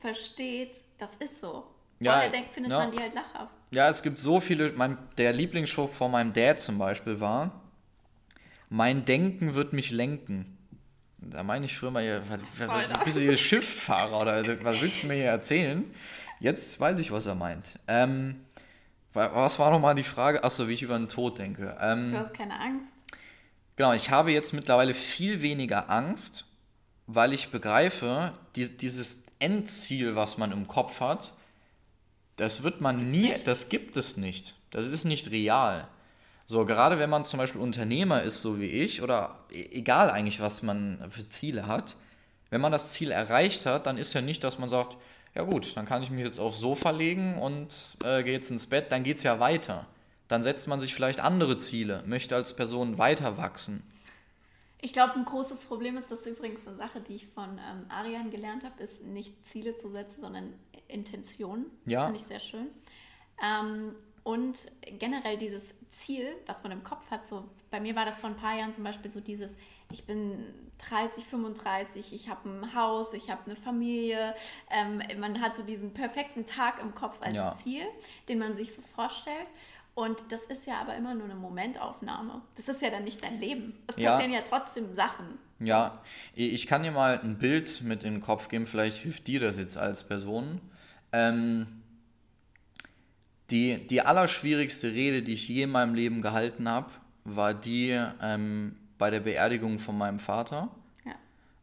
[0.00, 1.68] versteht, das ist so.
[2.02, 3.54] Vorher denkt, findet man die halt lachhaft.
[3.74, 4.72] Ja, es gibt so viele.
[4.72, 7.60] Mein, der Lieblingsspruch von meinem Dad zum Beispiel war:
[8.68, 10.56] Mein Denken wird mich lenken.
[11.18, 15.02] Da meine ich früher mal, ja, was, was, bist du hier Schifffahrer oder was willst
[15.02, 15.84] du mir hier erzählen?
[16.38, 17.72] Jetzt weiß ich, was er meint.
[17.88, 18.44] Ähm,
[19.12, 20.44] Was war nochmal die Frage?
[20.44, 21.76] Achso, wie ich über den Tod denke.
[21.80, 22.94] Ähm, du hast keine Angst?
[23.76, 26.44] Genau, ich habe jetzt mittlerweile viel weniger Angst,
[27.06, 31.32] weil ich begreife, die, dieses Endziel, was man im Kopf hat,
[32.36, 34.54] das wird man nie, das gibt es nicht.
[34.70, 35.88] Das ist nicht real.
[36.46, 40.40] So, gerade wenn man zum Beispiel Unternehmer ist, so wie ich, oder e-, egal eigentlich,
[40.40, 41.96] was man für Ziele hat,
[42.50, 44.96] wenn man das Ziel erreicht hat, dann ist ja nicht, dass man sagt,
[45.34, 48.66] ja gut, dann kann ich mich jetzt aufs Sofa legen und äh, gehe jetzt ins
[48.66, 49.86] Bett, dann geht es ja weiter.
[50.28, 53.82] Dann setzt man sich vielleicht andere Ziele, möchte als Person weiter wachsen.
[54.84, 57.86] Ich glaube, ein großes Problem ist, das ist übrigens eine Sache, die ich von ähm,
[57.88, 60.52] Arian gelernt habe, ist nicht Ziele zu setzen, sondern
[60.88, 61.70] Intentionen.
[61.86, 62.00] Ja.
[62.00, 62.66] Das finde ich sehr schön.
[63.42, 64.58] Ähm, und
[64.98, 68.36] generell dieses Ziel, was man im Kopf hat, so bei mir war das vor ein
[68.36, 69.56] paar Jahren zum Beispiel so dieses,
[69.90, 70.44] ich bin
[70.86, 74.34] 30, 35, ich habe ein Haus, ich habe eine Familie.
[74.70, 77.56] Ähm, man hat so diesen perfekten Tag im Kopf als ja.
[77.56, 77.86] Ziel,
[78.28, 79.46] den man sich so vorstellt.
[79.94, 82.42] Und das ist ja aber immer nur eine Momentaufnahme.
[82.56, 83.74] Das ist ja dann nicht dein Leben.
[83.86, 85.38] Es passieren ja, ja trotzdem Sachen.
[85.60, 86.02] Ja,
[86.34, 89.56] ich kann dir mal ein Bild mit in den Kopf geben, vielleicht hilft dir das
[89.56, 90.60] jetzt als Person.
[91.12, 91.66] Ähm,
[93.50, 96.90] die, die allerschwierigste Rede, die ich je in meinem Leben gehalten habe,
[97.24, 100.70] war die ähm, bei der Beerdigung von meinem Vater.
[101.04, 101.14] Ja.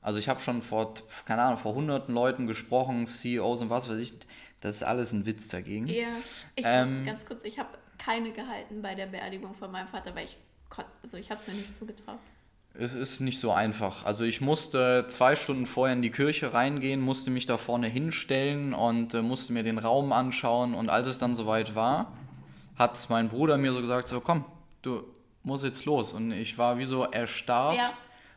[0.02, 0.94] Also ich habe schon vor,
[1.26, 4.14] keine Ahnung, vor hunderten Leuten gesprochen, CEOs und was weiß ich.
[4.62, 5.88] Das ist alles ein Witz dagegen.
[5.88, 6.08] Ja,
[6.56, 7.70] ich, ähm, ganz kurz, ich habe
[8.04, 10.38] keine gehalten bei der Beerdigung von meinem Vater, weil ich,
[11.04, 12.20] also ich habe es mir nicht zugetraut.
[12.74, 14.06] Es ist nicht so einfach.
[14.06, 18.74] Also ich musste zwei Stunden vorher in die Kirche reingehen, musste mich da vorne hinstellen
[18.74, 20.74] und äh, musste mir den Raum anschauen.
[20.74, 22.14] Und als es dann soweit war,
[22.78, 24.46] hat mein Bruder mir so gesagt, so komm,
[24.84, 25.04] du
[25.44, 26.14] musst jetzt los.
[26.14, 27.78] Und ich war wie so erstarrt.
[27.78, 27.92] Ja.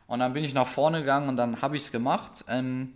[0.07, 2.43] Und dann bin ich nach vorne gegangen und dann habe ich es gemacht.
[2.49, 2.93] Ähm,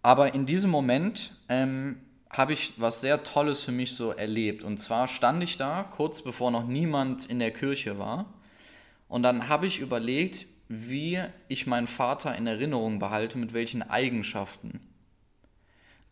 [0.00, 2.00] aber in diesem Moment ähm,
[2.32, 4.64] habe ich was sehr Tolles für mich so erlebt.
[4.64, 8.26] Und zwar stand ich da, kurz bevor noch niemand in der Kirche war
[9.12, 14.80] und dann habe ich überlegt, wie ich meinen Vater in Erinnerung behalte, mit welchen Eigenschaften.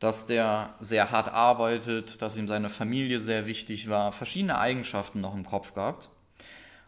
[0.01, 5.35] Dass der sehr hart arbeitet, dass ihm seine Familie sehr wichtig war, verschiedene Eigenschaften noch
[5.35, 6.11] im Kopf gehabt.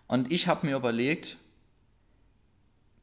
[0.06, 1.38] Und ich habe mir überlegt,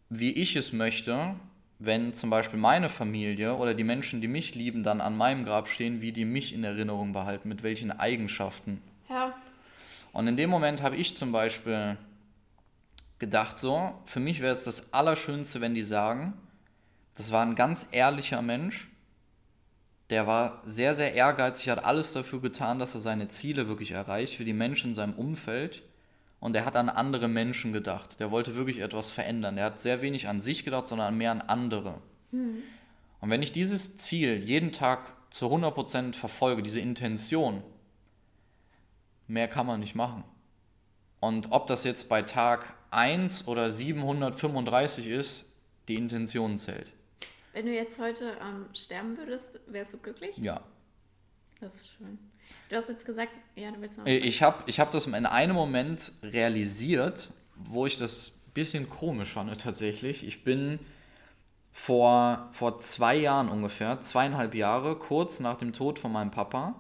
[0.09, 1.33] wie ich es möchte,
[1.79, 5.69] wenn zum Beispiel meine Familie oder die Menschen, die mich lieben, dann an meinem Grab
[5.69, 8.81] stehen, wie die mich in Erinnerung behalten, mit welchen Eigenschaften.
[9.09, 9.33] Ja.
[10.11, 11.97] Und in dem Moment habe ich zum Beispiel
[13.17, 16.33] gedacht, so, für mich wäre es das Allerschönste, wenn die sagen,
[17.15, 18.89] das war ein ganz ehrlicher Mensch,
[20.09, 24.35] der war sehr, sehr ehrgeizig, hat alles dafür getan, dass er seine Ziele wirklich erreicht,
[24.35, 25.83] für die Menschen in seinem Umfeld.
[26.39, 28.19] Und er hat an andere Menschen gedacht.
[28.19, 29.55] Der wollte wirklich etwas verändern.
[29.55, 32.01] Der hat sehr wenig an sich gedacht, sondern mehr an andere.
[32.31, 32.63] Mhm.
[33.19, 37.61] Und wenn ich dieses Ziel jeden Tag zu 100% verfolge, diese Intention,
[39.27, 40.23] mehr kann man nicht machen.
[41.19, 45.45] Und ob das jetzt bei Tag 1 oder 735 ist,
[45.87, 46.91] die Intention zählt.
[47.53, 50.37] Wenn du jetzt heute ähm, sterben würdest, wärst du glücklich?
[50.37, 50.61] Ja.
[51.59, 52.17] Das ist schön.
[52.69, 54.05] Du hast jetzt gesagt, ja, du willst noch.
[54.05, 58.87] Was ich habe ich hab das in einem Moment realisiert, wo ich das ein bisschen
[58.87, 60.25] komisch fand tatsächlich.
[60.25, 60.79] Ich bin
[61.71, 66.75] vor, vor zwei Jahren ungefähr, zweieinhalb Jahre, kurz nach dem Tod von meinem Papa,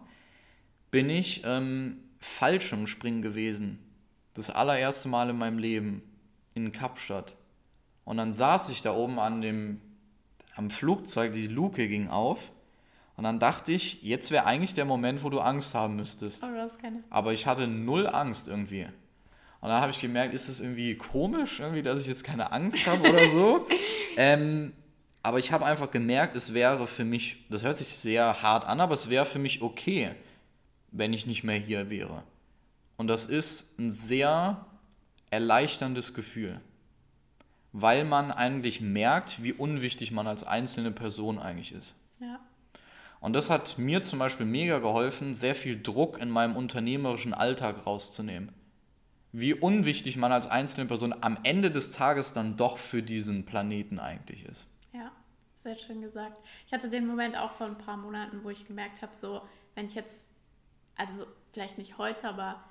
[0.91, 3.79] bin ich ähm, Fallschirmspringen gewesen
[4.33, 6.01] das allererste Mal in meinem Leben
[6.53, 7.35] in Kapstadt.
[8.05, 9.81] Und dann saß ich da oben an dem,
[10.55, 12.51] am Flugzeug, die Luke ging auf.
[13.19, 16.41] Und dann dachte ich, jetzt wäre eigentlich der Moment, wo du Angst haben müsstest.
[16.41, 17.03] Oh, das keine.
[17.09, 18.85] Aber ich hatte null Angst irgendwie.
[19.59, 22.87] Und dann habe ich gemerkt, ist es irgendwie komisch, irgendwie, dass ich jetzt keine Angst
[22.87, 23.67] habe oder so.
[24.15, 24.71] ähm,
[25.21, 28.79] aber ich habe einfach gemerkt, es wäre für mich, das hört sich sehr hart an,
[28.79, 30.15] aber es wäre für mich okay,
[30.91, 32.23] wenn ich nicht mehr hier wäre.
[32.95, 34.65] Und das ist ein sehr
[35.29, 36.61] erleichterndes Gefühl,
[37.73, 41.95] weil man eigentlich merkt, wie unwichtig man als einzelne Person eigentlich ist.
[42.21, 42.39] Ja.
[43.19, 47.85] Und das hat mir zum Beispiel mega geholfen, sehr viel Druck in meinem unternehmerischen Alltag
[47.85, 48.53] rauszunehmen.
[49.31, 53.99] Wie unwichtig man als einzelne Person am Ende des Tages dann doch für diesen Planeten
[53.99, 54.65] eigentlich ist.
[54.93, 55.11] Ja,
[55.63, 56.37] sehr schön gesagt.
[56.65, 59.41] Ich hatte den Moment auch vor ein paar Monaten, wo ich gemerkt habe, so,
[59.75, 60.25] wenn ich jetzt,
[60.95, 62.63] also vielleicht nicht heute, aber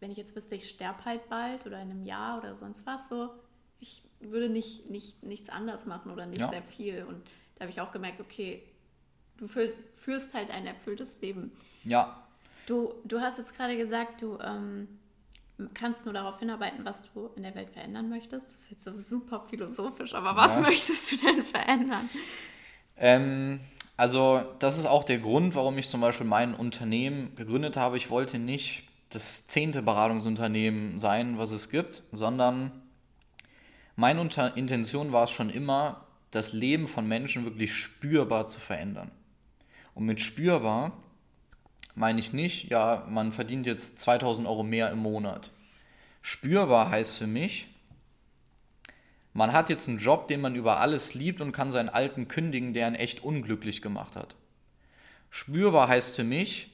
[0.00, 3.08] wenn ich jetzt wüsste, ich sterbe halt bald oder in einem Jahr oder sonst was,
[3.08, 3.30] so,
[3.78, 6.48] ich würde nicht, nicht, nichts anders machen oder nicht ja.
[6.48, 7.04] sehr viel.
[7.04, 8.62] Und da habe ich auch gemerkt, okay,
[9.38, 11.52] du führst halt ein erfülltes Leben.
[11.84, 12.22] Ja.
[12.66, 14.88] Du, du hast jetzt gerade gesagt, du ähm,
[15.74, 18.46] kannst nur darauf hinarbeiten, was du in der Welt verändern möchtest.
[18.46, 20.62] Das ist jetzt so super philosophisch, aber was ja.
[20.62, 22.08] möchtest du denn verändern?
[22.96, 23.60] Ähm,
[23.98, 27.96] Also das ist auch der Grund, warum ich zum Beispiel mein Unternehmen gegründet habe.
[27.96, 32.72] Ich wollte nicht das zehnte Beratungsunternehmen sein, was es gibt, sondern
[33.94, 39.10] meine Unter Intention war es schon immer, das Leben von Menschen wirklich spürbar zu verändern.
[39.96, 40.92] Und mit spürbar
[41.94, 45.50] meine ich nicht, ja, man verdient jetzt 2000 Euro mehr im Monat.
[46.20, 47.68] Spürbar heißt für mich,
[49.32, 52.74] man hat jetzt einen Job, den man über alles liebt und kann seinen alten kündigen,
[52.74, 54.36] der ihn echt unglücklich gemacht hat.
[55.30, 56.70] Spürbar heißt für mich,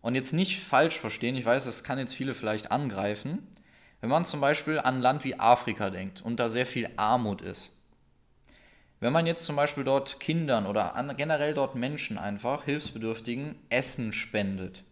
[0.00, 3.48] und jetzt nicht falsch verstehen, ich weiß, das kann jetzt viele vielleicht angreifen,
[4.00, 7.42] wenn man zum Beispiel an ein Land wie Afrika denkt und da sehr viel Armut
[7.42, 7.72] ist.
[9.00, 14.84] Wenn man jetzt zum Beispiel dort Kindern oder generell dort Menschen einfach, Hilfsbedürftigen, Essen spendet,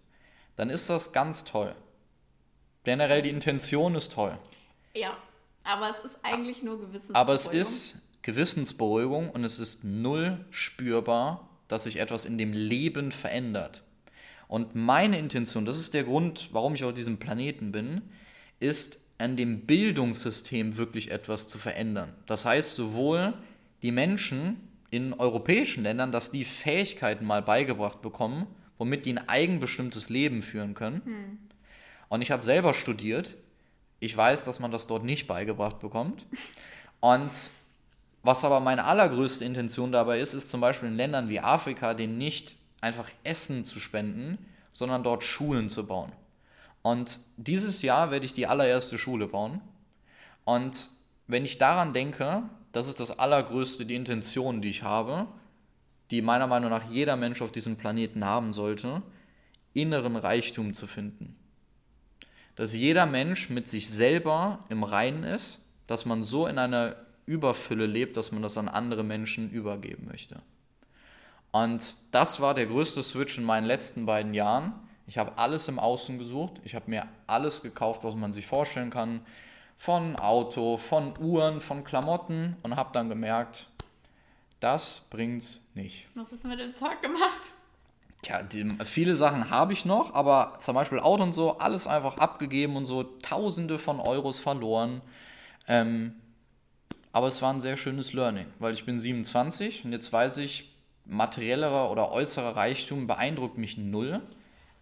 [0.57, 1.75] dann ist das ganz toll.
[2.85, 4.39] Generell die Intention ist toll.
[4.95, 5.15] Ja,
[5.63, 7.17] aber es ist eigentlich nur Gewissensberuhigung.
[7.17, 13.13] Aber es ist Gewissensberuhigung und es ist null spürbar, dass sich etwas in dem Leben
[13.13, 13.83] verändert.
[14.49, 18.01] Und meine Intention, das ist der Grund, warum ich auf diesem Planeten bin,
[18.59, 22.15] ist an dem Bildungssystem wirklich etwas zu verändern.
[22.25, 23.35] Das heißt, sowohl
[23.83, 24.61] die Menschen
[24.91, 28.47] in europäischen Ländern, dass die Fähigkeiten mal beigebracht bekommen,
[28.79, 31.03] womit die ein eigenbestimmtes Leben führen können.
[31.05, 31.39] Hm.
[32.09, 33.37] Und ich habe selber studiert
[34.01, 36.25] ich weiß, dass man das dort nicht beigebracht bekommt.
[37.01, 37.31] Und
[38.23, 42.19] was aber meine allergrößte Intention dabei ist, ist zum Beispiel in Ländern wie Afrika, denen
[42.19, 44.39] nicht einfach Essen zu spenden,
[44.73, 46.13] sondern dort Schulen zu bauen.
[46.83, 49.61] Und dieses Jahr werde ich die allererste Schule bauen.
[50.45, 50.91] Und
[51.27, 52.45] wenn ich daran denke,
[52.79, 55.27] das ist das allergrößte, die Intention, die ich habe,
[56.11, 59.03] die meiner Meinung nach jeder Mensch auf diesem Planeten haben sollte,
[59.75, 61.39] inneren Reichtum zu finden
[62.59, 67.87] dass jeder Mensch mit sich selber im Reinen ist, dass man so in einer Überfülle
[67.87, 70.43] lebt, dass man das an andere Menschen übergeben möchte.
[71.53, 74.73] Und das war der größte Switch in meinen letzten beiden Jahren.
[75.07, 76.55] Ich habe alles im Außen gesucht.
[76.65, 79.21] Ich habe mir alles gekauft, was man sich vorstellen kann.
[79.79, 83.67] Von Auto, von Uhren, von Klamotten und habe dann gemerkt,
[84.61, 86.07] das bringt's nicht.
[86.15, 87.53] Was hast du mit dem Zeug gemacht?
[88.23, 92.19] Tja, die, viele Sachen habe ich noch, aber zum Beispiel Auto und so, alles einfach
[92.19, 95.01] abgegeben und so, Tausende von Euros verloren.
[95.69, 96.17] Ähm,
[97.13, 100.73] aber es war ein sehr schönes Learning, weil ich bin 27 und jetzt weiß ich,
[101.05, 104.21] materiellerer oder äußerer Reichtum beeindruckt mich null.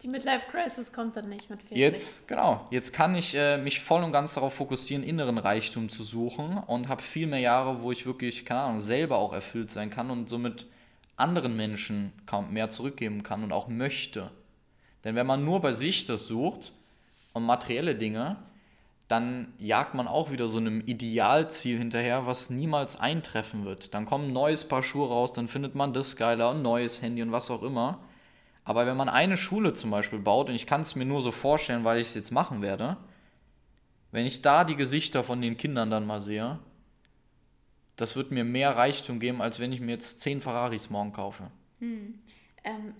[0.07, 1.77] Die Midlife Crisis kommt dann nicht mit 40.
[1.77, 6.05] Jetzt, genau, jetzt kann ich äh, mich voll und ganz darauf fokussieren, inneren Reichtum zu
[6.05, 9.91] suchen und habe viel mehr Jahre, wo ich wirklich, keine Ahnung, selber auch erfüllt sein
[9.91, 10.67] kann und somit
[11.17, 12.13] anderen Menschen
[12.51, 14.31] mehr zurückgeben kann und auch möchte.
[15.03, 16.71] Denn wenn man nur bei sich das sucht
[17.33, 18.37] und materielle Dinge,
[19.09, 23.93] dann jagt man auch wieder so einem Idealziel hinterher, was niemals eintreffen wird.
[23.93, 27.23] Dann kommt ein neues Paar Schuhe raus, dann findet man das geiler, ein neues Handy
[27.23, 27.99] und was auch immer.
[28.67, 31.31] Aber wenn man eine Schule zum Beispiel baut, und ich kann es mir nur so
[31.31, 32.97] vorstellen, weil ich es jetzt machen werde,
[34.11, 36.59] wenn ich da die Gesichter von den Kindern dann mal sehe,
[37.95, 41.49] das wird mir mehr Reichtum geben, als wenn ich mir jetzt zehn Ferraris morgen kaufe.
[41.79, 42.19] Hm.
[42.65, 42.95] Ähm,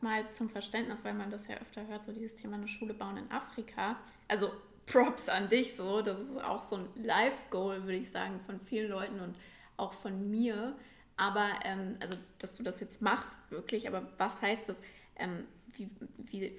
[0.00, 3.18] mal zum Verständnis, weil man das ja öfter hört, so dieses Thema eine Schule bauen
[3.18, 3.96] in Afrika.
[4.26, 4.50] Also
[4.86, 8.90] Props an dich so, das ist auch so ein Life-Goal, würde ich sagen, von vielen
[8.90, 9.36] Leuten und
[9.76, 10.74] auch von mir.
[11.18, 14.80] Aber, ähm, also, dass du das jetzt machst, wirklich, aber was heißt das?
[15.20, 15.44] Ähm,
[15.76, 15.88] wie,
[16.30, 16.52] wie,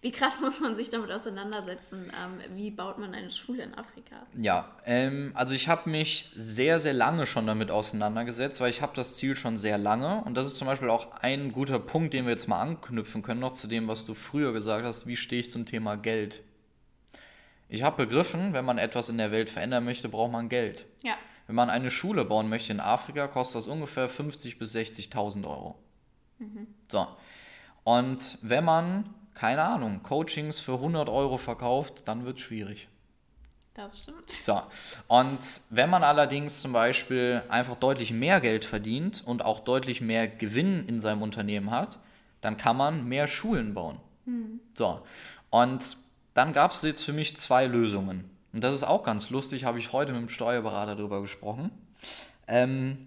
[0.00, 2.12] wie krass muss man sich damit auseinandersetzen?
[2.14, 4.26] Ähm, wie baut man eine Schule in Afrika?
[4.36, 8.94] Ja, ähm, also ich habe mich sehr, sehr lange schon damit auseinandergesetzt, weil ich habe
[8.94, 10.22] das Ziel schon sehr lange.
[10.24, 13.40] Und das ist zum Beispiel auch ein guter Punkt, den wir jetzt mal anknüpfen können,
[13.40, 16.42] noch zu dem, was du früher gesagt hast, wie stehe ich zum Thema Geld.
[17.68, 20.86] Ich habe begriffen, wenn man etwas in der Welt verändern möchte, braucht man Geld.
[21.02, 21.14] Ja.
[21.48, 25.76] Wenn man eine Schule bauen möchte in Afrika, kostet das ungefähr 50.000 bis 60.000 Euro.
[26.38, 26.66] Mhm.
[26.88, 27.06] So.
[27.84, 32.88] Und wenn man keine Ahnung, Coachings für 100 Euro verkauft, dann wird es schwierig.
[33.74, 34.32] Das stimmt.
[34.32, 34.60] So.
[35.06, 35.38] Und
[35.70, 40.84] wenn man allerdings zum Beispiel einfach deutlich mehr Geld verdient und auch deutlich mehr Gewinn
[40.88, 42.00] in seinem Unternehmen hat,
[42.40, 44.00] dann kann man mehr Schulen bauen.
[44.24, 44.58] Hm.
[44.74, 45.02] So.
[45.50, 45.96] Und
[46.34, 48.28] dann gab es jetzt für mich zwei Lösungen.
[48.52, 51.70] Und das ist auch ganz lustig, habe ich heute mit dem Steuerberater darüber gesprochen.
[52.48, 53.06] Ähm,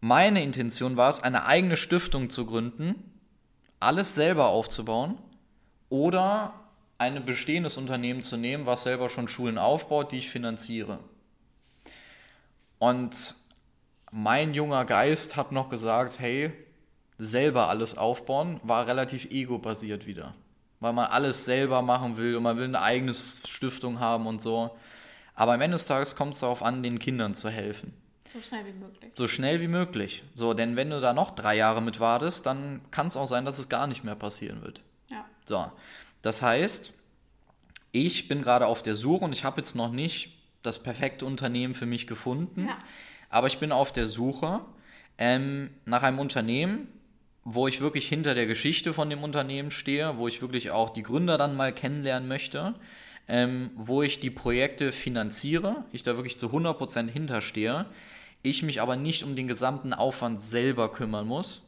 [0.00, 2.94] meine Intention war es, eine eigene Stiftung zu gründen,
[3.80, 5.18] alles selber aufzubauen
[5.88, 6.54] oder
[6.98, 10.98] ein bestehendes Unternehmen zu nehmen, was selber schon Schulen aufbaut, die ich finanziere.
[12.78, 13.34] Und
[14.10, 16.52] mein junger Geist hat noch gesagt, hey,
[17.18, 20.34] selber alles aufbauen, war relativ ego-basiert wieder.
[20.80, 24.76] Weil man alles selber machen will und man will eine eigene Stiftung haben und so.
[25.34, 27.92] Aber am Ende des Tages kommt es darauf an, den Kindern zu helfen.
[28.36, 29.12] So schnell wie möglich.
[29.14, 30.22] So schnell wie möglich.
[30.34, 33.44] So, denn wenn du da noch drei Jahre mit wartest, dann kann es auch sein,
[33.46, 34.82] dass es gar nicht mehr passieren wird.
[35.10, 35.24] Ja.
[35.46, 35.70] So,
[36.22, 36.92] das heißt,
[37.92, 41.72] ich bin gerade auf der Suche und ich habe jetzt noch nicht das perfekte Unternehmen
[41.72, 42.76] für mich gefunden, Ja.
[43.30, 44.60] aber ich bin auf der Suche
[45.16, 46.88] ähm, nach einem Unternehmen,
[47.44, 51.02] wo ich wirklich hinter der Geschichte von dem Unternehmen stehe, wo ich wirklich auch die
[51.04, 52.74] Gründer dann mal kennenlernen möchte,
[53.28, 57.86] ähm, wo ich die Projekte finanziere, ich da wirklich zu 100% hinterstehe,
[58.48, 61.62] ich mich aber nicht um den gesamten Aufwand selber kümmern muss,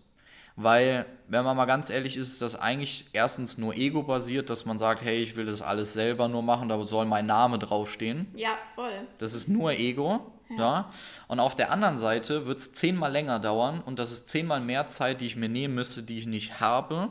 [0.57, 4.76] weil, wenn man mal ganz ehrlich ist, ist das eigentlich erstens nur ego-basiert, dass man
[4.76, 8.26] sagt, hey, ich will das alles selber nur machen, da soll mein Name draufstehen.
[8.35, 8.91] Ja, voll.
[9.18, 10.33] Das ist nur Ego.
[10.59, 10.91] Ja.
[11.29, 14.89] Und auf der anderen Seite wird es zehnmal länger dauern und das ist zehnmal mehr
[14.89, 17.11] Zeit, die ich mir nehmen müsste, die ich nicht habe.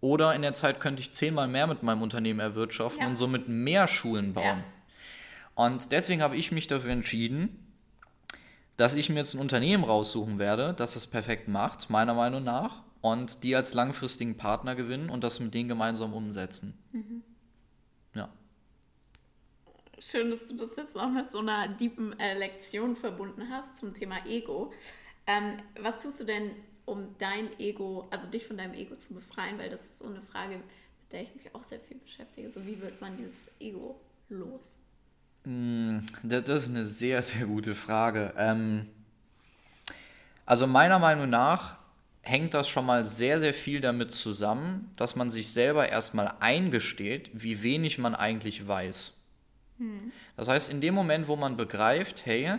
[0.00, 3.06] Oder in der Zeit könnte ich zehnmal mehr mit meinem Unternehmen erwirtschaften Ja.
[3.08, 4.44] und somit mehr Schulen bauen.
[4.44, 4.64] Ja.
[5.54, 7.69] Und deswegen habe ich mich dafür entschieden,
[8.80, 12.82] dass ich mir jetzt ein Unternehmen raussuchen werde, das das perfekt macht, meiner Meinung nach,
[13.02, 16.72] und die als langfristigen Partner gewinnen und das mit denen gemeinsam umsetzen.
[18.14, 18.30] Ja.
[19.98, 23.92] Schön, dass du das jetzt noch mit so einer deepen äh, Lektion verbunden hast zum
[23.92, 24.72] Thema Ego.
[25.26, 26.50] Ähm, was tust du denn,
[26.86, 29.58] um dein Ego, also dich von deinem Ego zu befreien?
[29.58, 30.66] Weil das ist so eine Frage, mit
[31.12, 32.48] der ich mich auch sehr viel beschäftige.
[32.48, 34.00] So, wie wird man dieses Ego
[34.30, 34.62] los?
[36.22, 38.34] Das das ist eine sehr, sehr gute Frage.
[38.36, 38.86] Ähm,
[40.46, 41.76] also meiner Meinung nach
[42.22, 47.30] hängt das schon mal sehr, sehr viel damit zusammen, dass man sich selber erstmal eingesteht,
[47.32, 49.12] wie wenig man eigentlich weiß.
[50.36, 52.58] Das heißt, in dem Moment, wo man begreift, hey,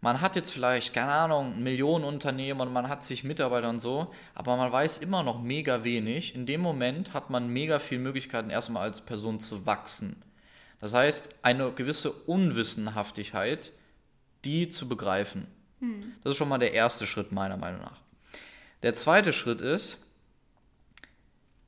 [0.00, 4.12] man hat jetzt vielleicht, keine Ahnung, ein Millionenunternehmen und man hat sich Mitarbeiter und so,
[4.34, 6.34] aber man weiß immer noch mega wenig.
[6.34, 10.22] In dem Moment hat man mega viele Möglichkeiten, erstmal als Person zu wachsen.
[10.82, 13.70] Das heißt, eine gewisse Unwissenhaftigkeit,
[14.44, 15.46] die zu begreifen.
[16.22, 18.00] Das ist schon mal der erste Schritt meiner Meinung nach.
[18.82, 19.98] Der zweite Schritt ist,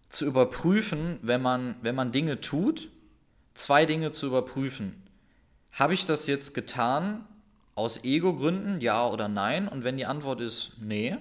[0.08, 2.88] zu überprüfen, wenn man, wenn man Dinge tut,
[3.54, 5.00] zwei Dinge zu überprüfen.
[5.70, 7.24] Habe ich das jetzt getan
[7.76, 9.68] aus Ego-Gründen, ja oder nein?
[9.68, 11.16] Und wenn die Antwort ist nee,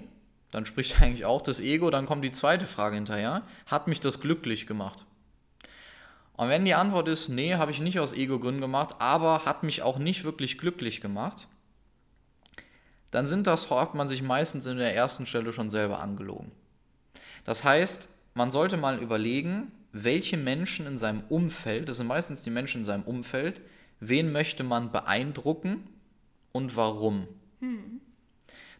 [0.49, 3.43] dann spricht eigentlich auch das Ego, dann kommt die zweite Frage hinterher.
[3.67, 5.05] Hat mich das glücklich gemacht?
[6.35, 9.81] Und wenn die Antwort ist, nee, habe ich nicht aus Ego-Gründen gemacht, aber hat mich
[9.81, 11.47] auch nicht wirklich glücklich gemacht,
[13.11, 16.51] dann sind das, hat man sich meistens in der ersten Stelle schon selber angelogen.
[17.45, 22.49] Das heißt, man sollte mal überlegen, welche Menschen in seinem Umfeld, das sind meistens die
[22.49, 23.61] Menschen in seinem Umfeld,
[23.99, 25.87] wen möchte man beeindrucken
[26.51, 27.27] und warum.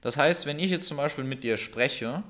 [0.01, 2.23] Das heißt, wenn ich jetzt zum Beispiel mit dir spreche,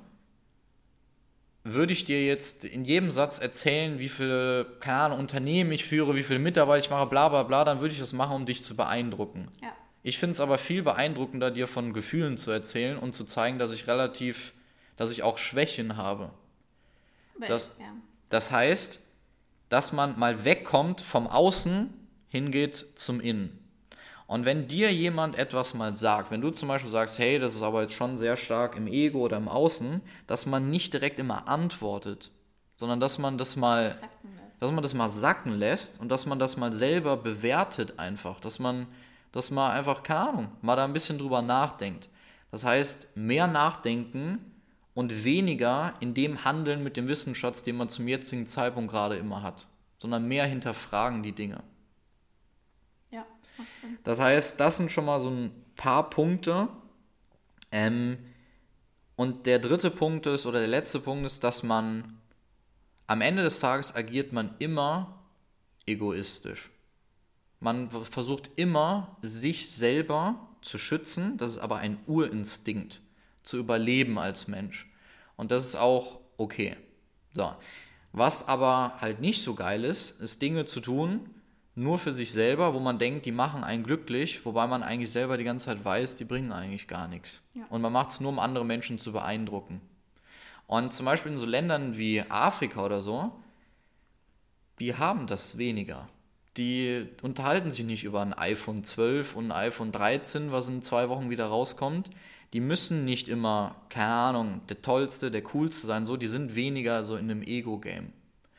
[1.64, 6.16] würde ich dir jetzt in jedem Satz erzählen, wie viele, keine Ahnung, Unternehmen ich führe,
[6.16, 8.64] wie viele Mitarbeiter ich mache, bla bla bla, dann würde ich das machen, um dich
[8.64, 9.48] zu beeindrucken.
[9.62, 9.70] Ja.
[10.04, 13.72] Ich finde es aber viel beeindruckender, dir von Gefühlen zu erzählen und zu zeigen, dass
[13.72, 14.54] ich relativ,
[14.98, 16.32] dass ich auch Schwächen habe.
[17.38, 17.86] Weil, Das- ja.
[18.30, 19.00] Das heißt,
[19.70, 21.94] dass man mal wegkommt vom Außen,
[22.28, 23.60] hingeht zum Innen.
[24.34, 27.62] Und wenn dir jemand etwas mal sagt, wenn du zum Beispiel sagst, hey, das ist
[27.62, 31.48] aber jetzt schon sehr stark im Ego oder im Außen, dass man nicht direkt immer
[31.48, 32.32] antwortet,
[32.78, 34.60] sondern dass man das mal Sacken lässt.
[34.60, 38.58] dass man das mal sacken lässt und dass man das mal selber bewertet einfach, dass
[38.58, 38.88] man
[39.32, 42.10] das mal einfach, keine Ahnung, mal da ein bisschen drüber nachdenkt.
[42.50, 44.40] Das heißt, mehr nachdenken
[44.96, 49.44] und weniger in dem Handeln mit dem Wissensschatz, den man zum jetzigen Zeitpunkt gerade immer
[49.44, 49.68] hat,
[50.00, 51.62] sondern mehr hinterfragen die Dinge.
[54.04, 56.68] Das heißt, das sind schon mal so ein paar Punkte.
[57.72, 58.18] Ähm,
[59.16, 62.20] und der dritte Punkt ist, oder der letzte Punkt ist, dass man
[63.08, 65.24] am Ende des Tages agiert man immer
[65.86, 66.72] egoistisch.
[67.60, 71.38] Man versucht immer, sich selber zu schützen.
[71.38, 73.02] Das ist aber ein Urinstinkt,
[73.44, 74.90] zu überleben als Mensch.
[75.36, 76.76] Und das ist auch okay.
[77.34, 77.54] So.
[78.12, 81.33] Was aber halt nicht so geil ist, ist Dinge zu tun,
[81.76, 85.38] nur für sich selber, wo man denkt, die machen einen glücklich, wobei man eigentlich selber
[85.38, 87.42] die ganze Zeit weiß, die bringen eigentlich gar nichts.
[87.56, 87.66] Ja.
[87.70, 89.82] Und man macht es nur, um andere Menschen zu beeindrucken.
[90.68, 93.32] Und zum Beispiel in so Ländern wie Afrika oder so,
[94.80, 96.10] die haben das weniger.
[96.58, 101.10] Die unterhalten sich nicht über ein iPhone 12 und ein iPhone 13, was in zwei
[101.10, 102.12] Wochen wieder rauskommt.
[102.54, 107.04] Die müssen nicht immer, keine Ahnung, der tollste, der coolste sein, so, die sind weniger
[107.04, 108.14] so in einem Ego-Game.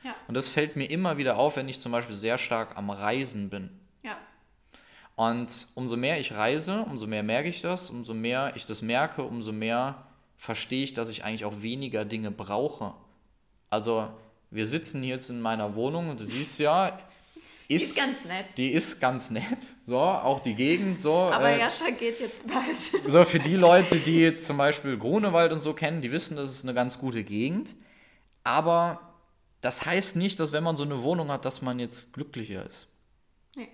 [0.05, 2.91] Ja, Und das fällt mir immer wieder auf, wenn ich zum Beispiel sehr stark am
[2.91, 3.71] Reisen bin.
[4.03, 4.17] ja,
[5.17, 9.23] Und umso mehr ich reise, umso mehr merke ich das, umso mehr ich das merke,
[9.23, 12.93] umso mehr verstehe ich, dass ich eigentlich auch weniger Dinge brauche.
[13.71, 14.09] Also
[14.51, 16.99] wir sitzen hier jetzt in meiner Wohnung und du siehst ja,
[17.67, 18.47] ist, die ist ganz nett.
[18.59, 19.59] Die ist ganz nett.
[19.87, 21.15] So, auch die Gegend so.
[21.15, 22.77] Aber äh, Jascha geht jetzt bald.
[23.11, 26.65] So, für die Leute, die zum Beispiel Grunewald und so kennen, die wissen, das ist
[26.65, 27.75] eine ganz gute Gegend.
[28.43, 29.14] Aber
[29.65, 32.87] das heißt nicht, dass wenn man so eine Wohnung hat, dass man jetzt glücklicher ist.
[33.57, 33.69] Nee.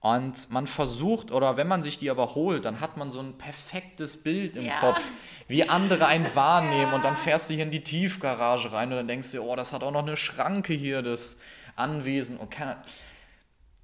[0.00, 3.38] Und man versucht, oder wenn man sich die aber holt, dann hat man so ein
[3.38, 4.80] perfektes Bild im Ja.
[4.80, 5.00] Kopf,
[5.48, 6.92] wie andere einen wahrnehmen.
[6.92, 9.72] Und dann fährst du hier in die Tiefgarage rein und dann denkst du, oh, das
[9.72, 11.38] hat auch noch eine Schranke hier, das
[11.76, 12.36] Anwesen.
[12.36, 12.76] Und keine,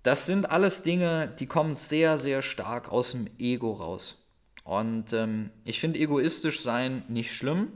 [0.03, 4.19] das sind alles Dinge, die kommen sehr, sehr stark aus dem Ego raus.
[4.65, 7.73] Und ähm, ich finde egoistisch sein nicht schlimm,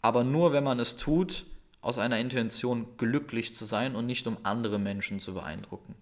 [0.00, 1.44] aber nur wenn man es tut,
[1.80, 5.94] aus einer Intention glücklich zu sein und nicht um andere Menschen zu beeindrucken.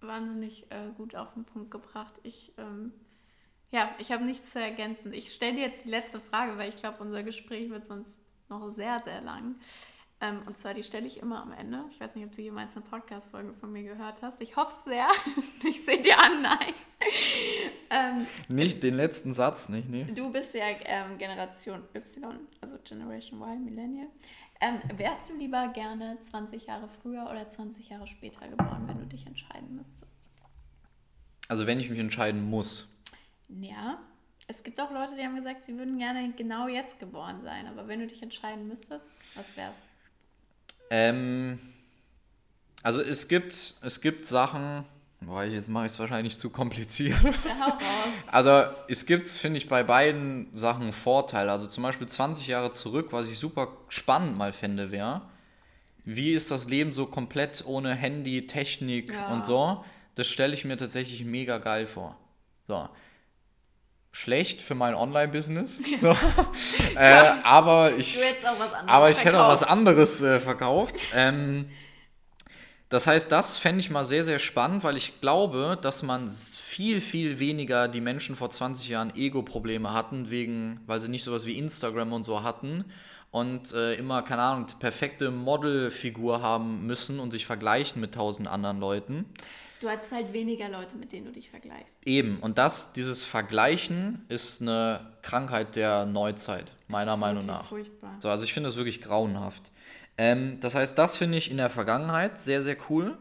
[0.00, 2.14] Wahnsinnig äh, gut auf den Punkt gebracht.
[2.22, 2.92] Ich, ähm,
[3.70, 5.12] ja, ich habe nichts zu ergänzen.
[5.12, 8.10] Ich stelle dir jetzt die letzte Frage, weil ich glaube, unser Gespräch wird sonst
[8.48, 9.56] noch sehr, sehr lang.
[10.22, 11.82] Ähm, und zwar, die stelle ich immer am Ende.
[11.90, 14.40] Ich weiß nicht, ob du jemals eine Podcast-Folge von mir gehört hast.
[14.42, 15.06] Ich hoffe es sehr.
[15.68, 16.74] ich sehe dir an, nein.
[17.90, 19.88] ähm, Nicht den letzten Satz, nicht?
[19.88, 20.04] Nee.
[20.14, 24.08] Du bist ja ähm, Generation Y, also Generation Y, Millennial.
[24.60, 29.06] Ähm, wärst du lieber gerne 20 Jahre früher oder 20 Jahre später geboren, wenn du
[29.06, 30.20] dich entscheiden müsstest?
[31.48, 32.88] Also wenn ich mich entscheiden muss.
[33.48, 33.98] Ja,
[34.46, 37.88] es gibt auch Leute, die haben gesagt, sie würden gerne genau jetzt geboren sein, aber
[37.88, 39.76] wenn du dich entscheiden müsstest, was wär's?
[40.90, 41.58] Ähm,
[42.82, 44.84] also es gibt, es gibt Sachen,
[45.20, 47.18] boah, jetzt mache ich es wahrscheinlich zu kompliziert.
[47.46, 47.78] Ja.
[48.26, 51.50] Also es gibt, finde ich, bei beiden Sachen einen Vorteil.
[51.50, 55.22] Also zum Beispiel 20 Jahre zurück, was ich super spannend mal fände, wäre,
[56.04, 59.28] wie ist das Leben so komplett ohne Handy, Technik Ja.
[59.28, 59.84] und so?
[60.14, 62.16] Das stelle ich mir tatsächlich mega geil vor.
[62.68, 62.88] So.
[64.12, 65.80] Schlecht für mein Online-Business.
[66.00, 66.16] So.
[66.96, 68.18] äh, aber ich.
[68.86, 70.96] Aber ich hätte auch was anderes äh, verkauft.
[71.14, 71.70] Ähm,
[72.90, 77.00] das heißt, das fände ich mal sehr, sehr spannend, weil ich glaube, dass man viel,
[77.00, 81.56] viel weniger die Menschen vor 20 Jahren Ego-Probleme hatten, wegen, weil sie nicht sowas wie
[81.56, 82.84] Instagram und so hatten
[83.30, 88.80] und äh, immer, keine Ahnung, perfekte Modelfigur haben müssen und sich vergleichen mit tausend anderen
[88.80, 89.24] Leuten.
[89.80, 91.96] Du hattest halt weniger Leute, mit denen du dich vergleichst.
[92.04, 97.66] Eben, und das, dieses Vergleichen ist eine Krankheit der Neuzeit, meiner Meinung nach.
[97.66, 98.16] Furchtbar.
[98.18, 99.70] So, also ich finde das wirklich grauenhaft.
[100.20, 103.16] Ähm, das heißt, das finde ich in der Vergangenheit sehr, sehr cool.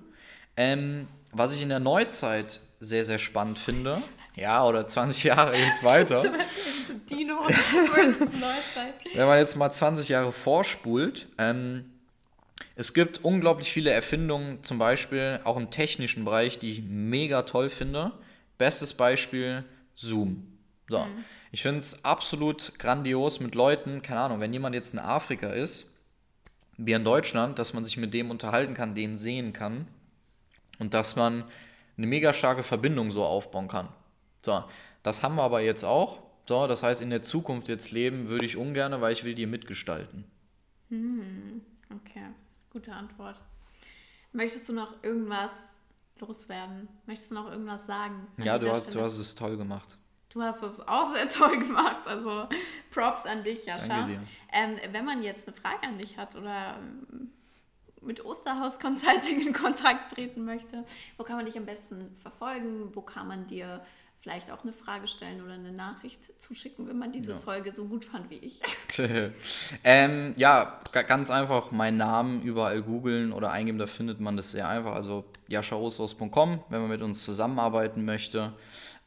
[0.58, 3.97] Ähm, was ich in der Neuzeit sehr, sehr spannend finde,
[4.36, 6.24] ja, oder 20 Jahre jetzt weiter,
[7.10, 8.93] Dino Neuzeit.
[9.14, 11.86] wenn man jetzt mal 20 Jahre vorspult, ähm,
[12.76, 17.70] es gibt unglaublich viele Erfindungen, zum Beispiel auch im technischen Bereich, die ich mega toll
[17.70, 18.12] finde.
[18.58, 20.58] Bestes Beispiel Zoom.
[20.89, 21.08] So.
[21.54, 25.89] Ich finde es absolut grandios mit Leuten, keine Ahnung, wenn jemand jetzt in Afrika ist,
[26.80, 29.86] wie in Deutschland, dass man sich mit dem unterhalten kann, den sehen kann
[30.80, 31.44] und dass man
[31.98, 33.90] eine mega starke Verbindung so aufbauen kann.
[34.42, 34.64] So,
[35.04, 36.24] das haben wir aber jetzt auch.
[36.48, 39.46] So, das heißt, in der Zukunft jetzt leben würde ich ungern, weil ich will die
[39.46, 40.24] mitgestalten.
[40.90, 42.28] Okay,
[42.72, 43.40] gute Antwort.
[44.32, 45.52] Möchtest du noch irgendwas
[46.20, 46.88] loswerden?
[47.06, 48.26] Möchtest du noch irgendwas sagen?
[48.38, 49.99] Ja, du hast, du hast es toll gemacht.
[50.32, 52.06] Du hast es auch sehr toll gemacht.
[52.06, 52.48] Also
[52.92, 54.08] Props an dich, Jascha.
[54.52, 57.32] Ähm, wenn man jetzt eine Frage an dich hat oder ähm,
[58.02, 60.86] mit Osterhaus Consulting in Kontakt treten möchte,
[61.18, 62.92] wo kann man dich am besten verfolgen?
[62.96, 63.82] Wo kann man dir
[64.22, 67.38] vielleicht auch eine Frage stellen oder eine Nachricht zuschicken, wenn man diese Ja.
[67.38, 68.62] Folge so gut fand wie ich?
[69.84, 74.52] ähm, ja, ga- ganz einfach meinen Namen überall googeln oder eingeben, da findet man das
[74.52, 74.94] sehr einfach.
[74.94, 78.54] Also jaschaosos.com, wenn man mit uns zusammenarbeiten möchte,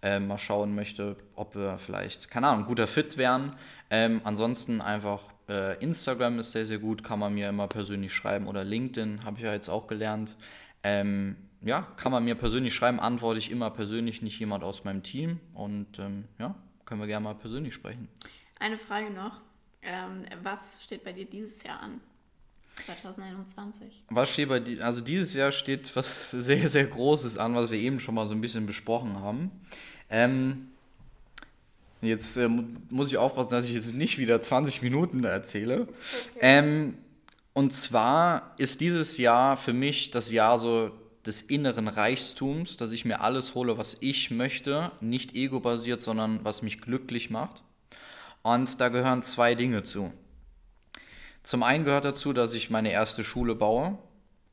[0.03, 3.57] ähm, mal schauen möchte, ob wir vielleicht, keine Ahnung, guter Fit wären.
[3.91, 8.47] Ähm, ansonsten einfach äh, Instagram ist sehr, sehr gut, kann man mir immer persönlich schreiben
[8.47, 10.37] oder LinkedIn, habe ich ja jetzt auch gelernt.
[10.83, 15.03] Ähm, ja, kann man mir persönlich schreiben, antworte ich immer persönlich, nicht jemand aus meinem
[15.03, 15.39] Team.
[15.55, 18.09] Und ähm, ja, können wir gerne mal persönlich sprechen.
[18.59, 19.41] Eine Frage noch.
[19.83, 22.01] Ähm, was steht bei dir dieses Jahr an?
[22.87, 24.05] 2021.
[24.11, 24.85] Was steht bei dir?
[24.85, 28.35] Also dieses Jahr steht was sehr, sehr Großes an, was wir eben schon mal so
[28.35, 29.51] ein bisschen besprochen haben.
[30.13, 30.69] Ähm,
[32.03, 35.89] jetzt äh, mu- muss ich aufpassen, dass ich jetzt nicht wieder 20 Minuten erzähle.
[36.41, 36.99] Ähm,
[37.55, 40.91] und zwar ist dieses Jahr für mich das Jahr so
[41.27, 46.63] des inneren Reichtums, dass ich mir alles hole, was ich möchte, nicht ego-basiert, sondern was
[46.63, 47.63] mich glücklich macht.
[48.43, 50.13] Und da gehören zwei Dinge zu.
[51.43, 53.99] Zum einen gehört dazu, dass ich meine erste Schule baue.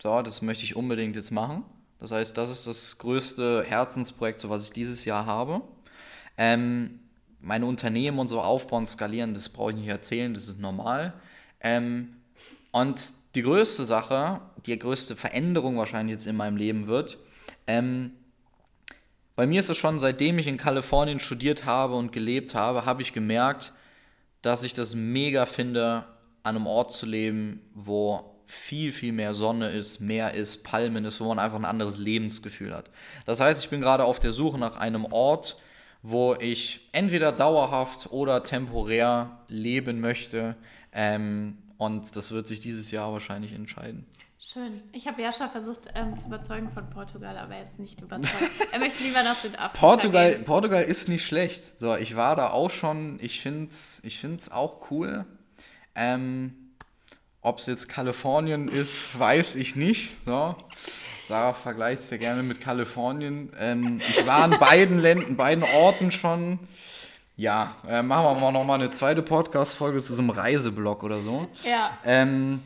[0.02, 1.64] So, das möchte ich unbedingt jetzt machen.
[2.00, 5.62] Das heißt, das ist das größte Herzensprojekt, so was ich dieses Jahr habe.
[6.38, 7.00] Ähm,
[7.42, 11.14] meine Unternehmen und so aufbauen, skalieren, das brauche ich nicht erzählen, das ist normal.
[11.62, 12.16] Ähm,
[12.72, 13.02] und
[13.36, 17.18] die größte Sache, die größte Veränderung wahrscheinlich jetzt in meinem Leben wird.
[17.68, 18.12] Ähm,
[19.36, 23.02] bei mir ist es schon, seitdem ich in Kalifornien studiert habe und gelebt habe, habe
[23.02, 23.74] ich gemerkt,
[24.42, 26.06] dass ich das mega finde,
[26.44, 31.22] an einem Ort zu leben, wo viel, viel mehr Sonne ist, Meer ist, Palmen ist,
[31.22, 32.90] wo man einfach ein anderes Lebensgefühl hat.
[33.28, 35.58] Das heißt, ich bin gerade auf der Suche nach einem Ort,
[36.02, 40.56] wo ich entweder dauerhaft oder temporär leben möchte.
[40.92, 44.08] Ähm, und das wird sich dieses Jahr wahrscheinlich entscheiden.
[44.40, 44.82] Schön.
[44.94, 48.50] Ich habe Jascha versucht ähm, zu überzeugen von Portugal, aber er ist nicht überzeugt.
[48.72, 49.78] er möchte lieber nach Südafrika.
[49.78, 50.46] Portugal, gehen.
[50.46, 51.80] Portugal ist nicht schlecht.
[51.80, 53.20] So, ich war da auch schon.
[53.22, 55.28] Ich finde es ich find's auch cool.
[55.94, 56.69] Ähm,
[57.42, 60.18] Ob es jetzt Kalifornien ist, weiß ich nicht.
[60.26, 60.56] So.
[61.24, 63.54] Sarah vergleicht es ja gerne mit Kalifornien.
[63.58, 66.60] Ähm, ich war in beiden Ländern, beiden Orten schon.
[67.38, 71.48] Ja, äh, machen wir mal nochmal eine zweite Podcast-Folge zu so einem Reiseblog oder so.
[71.64, 71.98] Ja.
[72.04, 72.62] Ähm,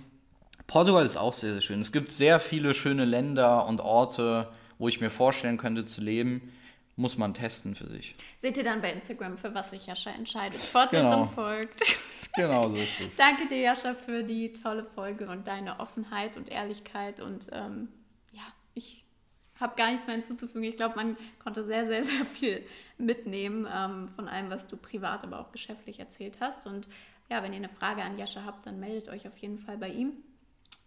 [0.65, 1.79] Portugal ist auch sehr, sehr schön.
[1.79, 4.49] Es gibt sehr viele schöne Länder und Orte,
[4.79, 6.51] wo ich mir vorstellen könnte zu leben.
[6.95, 8.13] Muss man testen für sich.
[8.39, 10.59] Seht ihr dann bei Instagram, für was sich Jascha entscheidet.
[10.59, 11.25] Fortsetzung genau.
[11.27, 11.81] folgt.
[12.35, 13.15] Genau, so ist es.
[13.15, 17.19] Danke dir, Jascha, für die tolle Folge und deine Offenheit und Ehrlichkeit.
[17.19, 17.89] Und ähm,
[18.31, 18.41] ja,
[18.73, 19.05] ich
[19.59, 20.63] habe gar nichts mehr hinzuzufügen.
[20.63, 22.65] Ich glaube, man konnte sehr, sehr, sehr viel
[22.97, 26.65] mitnehmen ähm, von allem, was du privat, aber auch geschäftlich erzählt hast.
[26.65, 26.87] Und
[27.29, 29.89] ja, wenn ihr eine Frage an Jascha habt, dann meldet euch auf jeden Fall bei
[29.89, 30.13] ihm.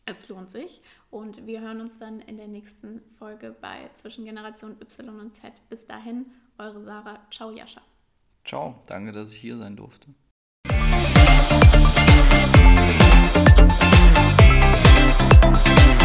[0.08, 0.80] Es lohnt sich.
[1.10, 5.52] Und wir hören uns dann in der nächsten Folge bei Zwischen Generation Y und Z.
[5.68, 6.26] Bis dahin,
[6.58, 7.18] eure Sarah.
[7.30, 7.82] Ciao, Jascha.
[8.44, 10.08] Ciao, danke, dass ich hier sein durfte.
[15.42, 15.95] Musik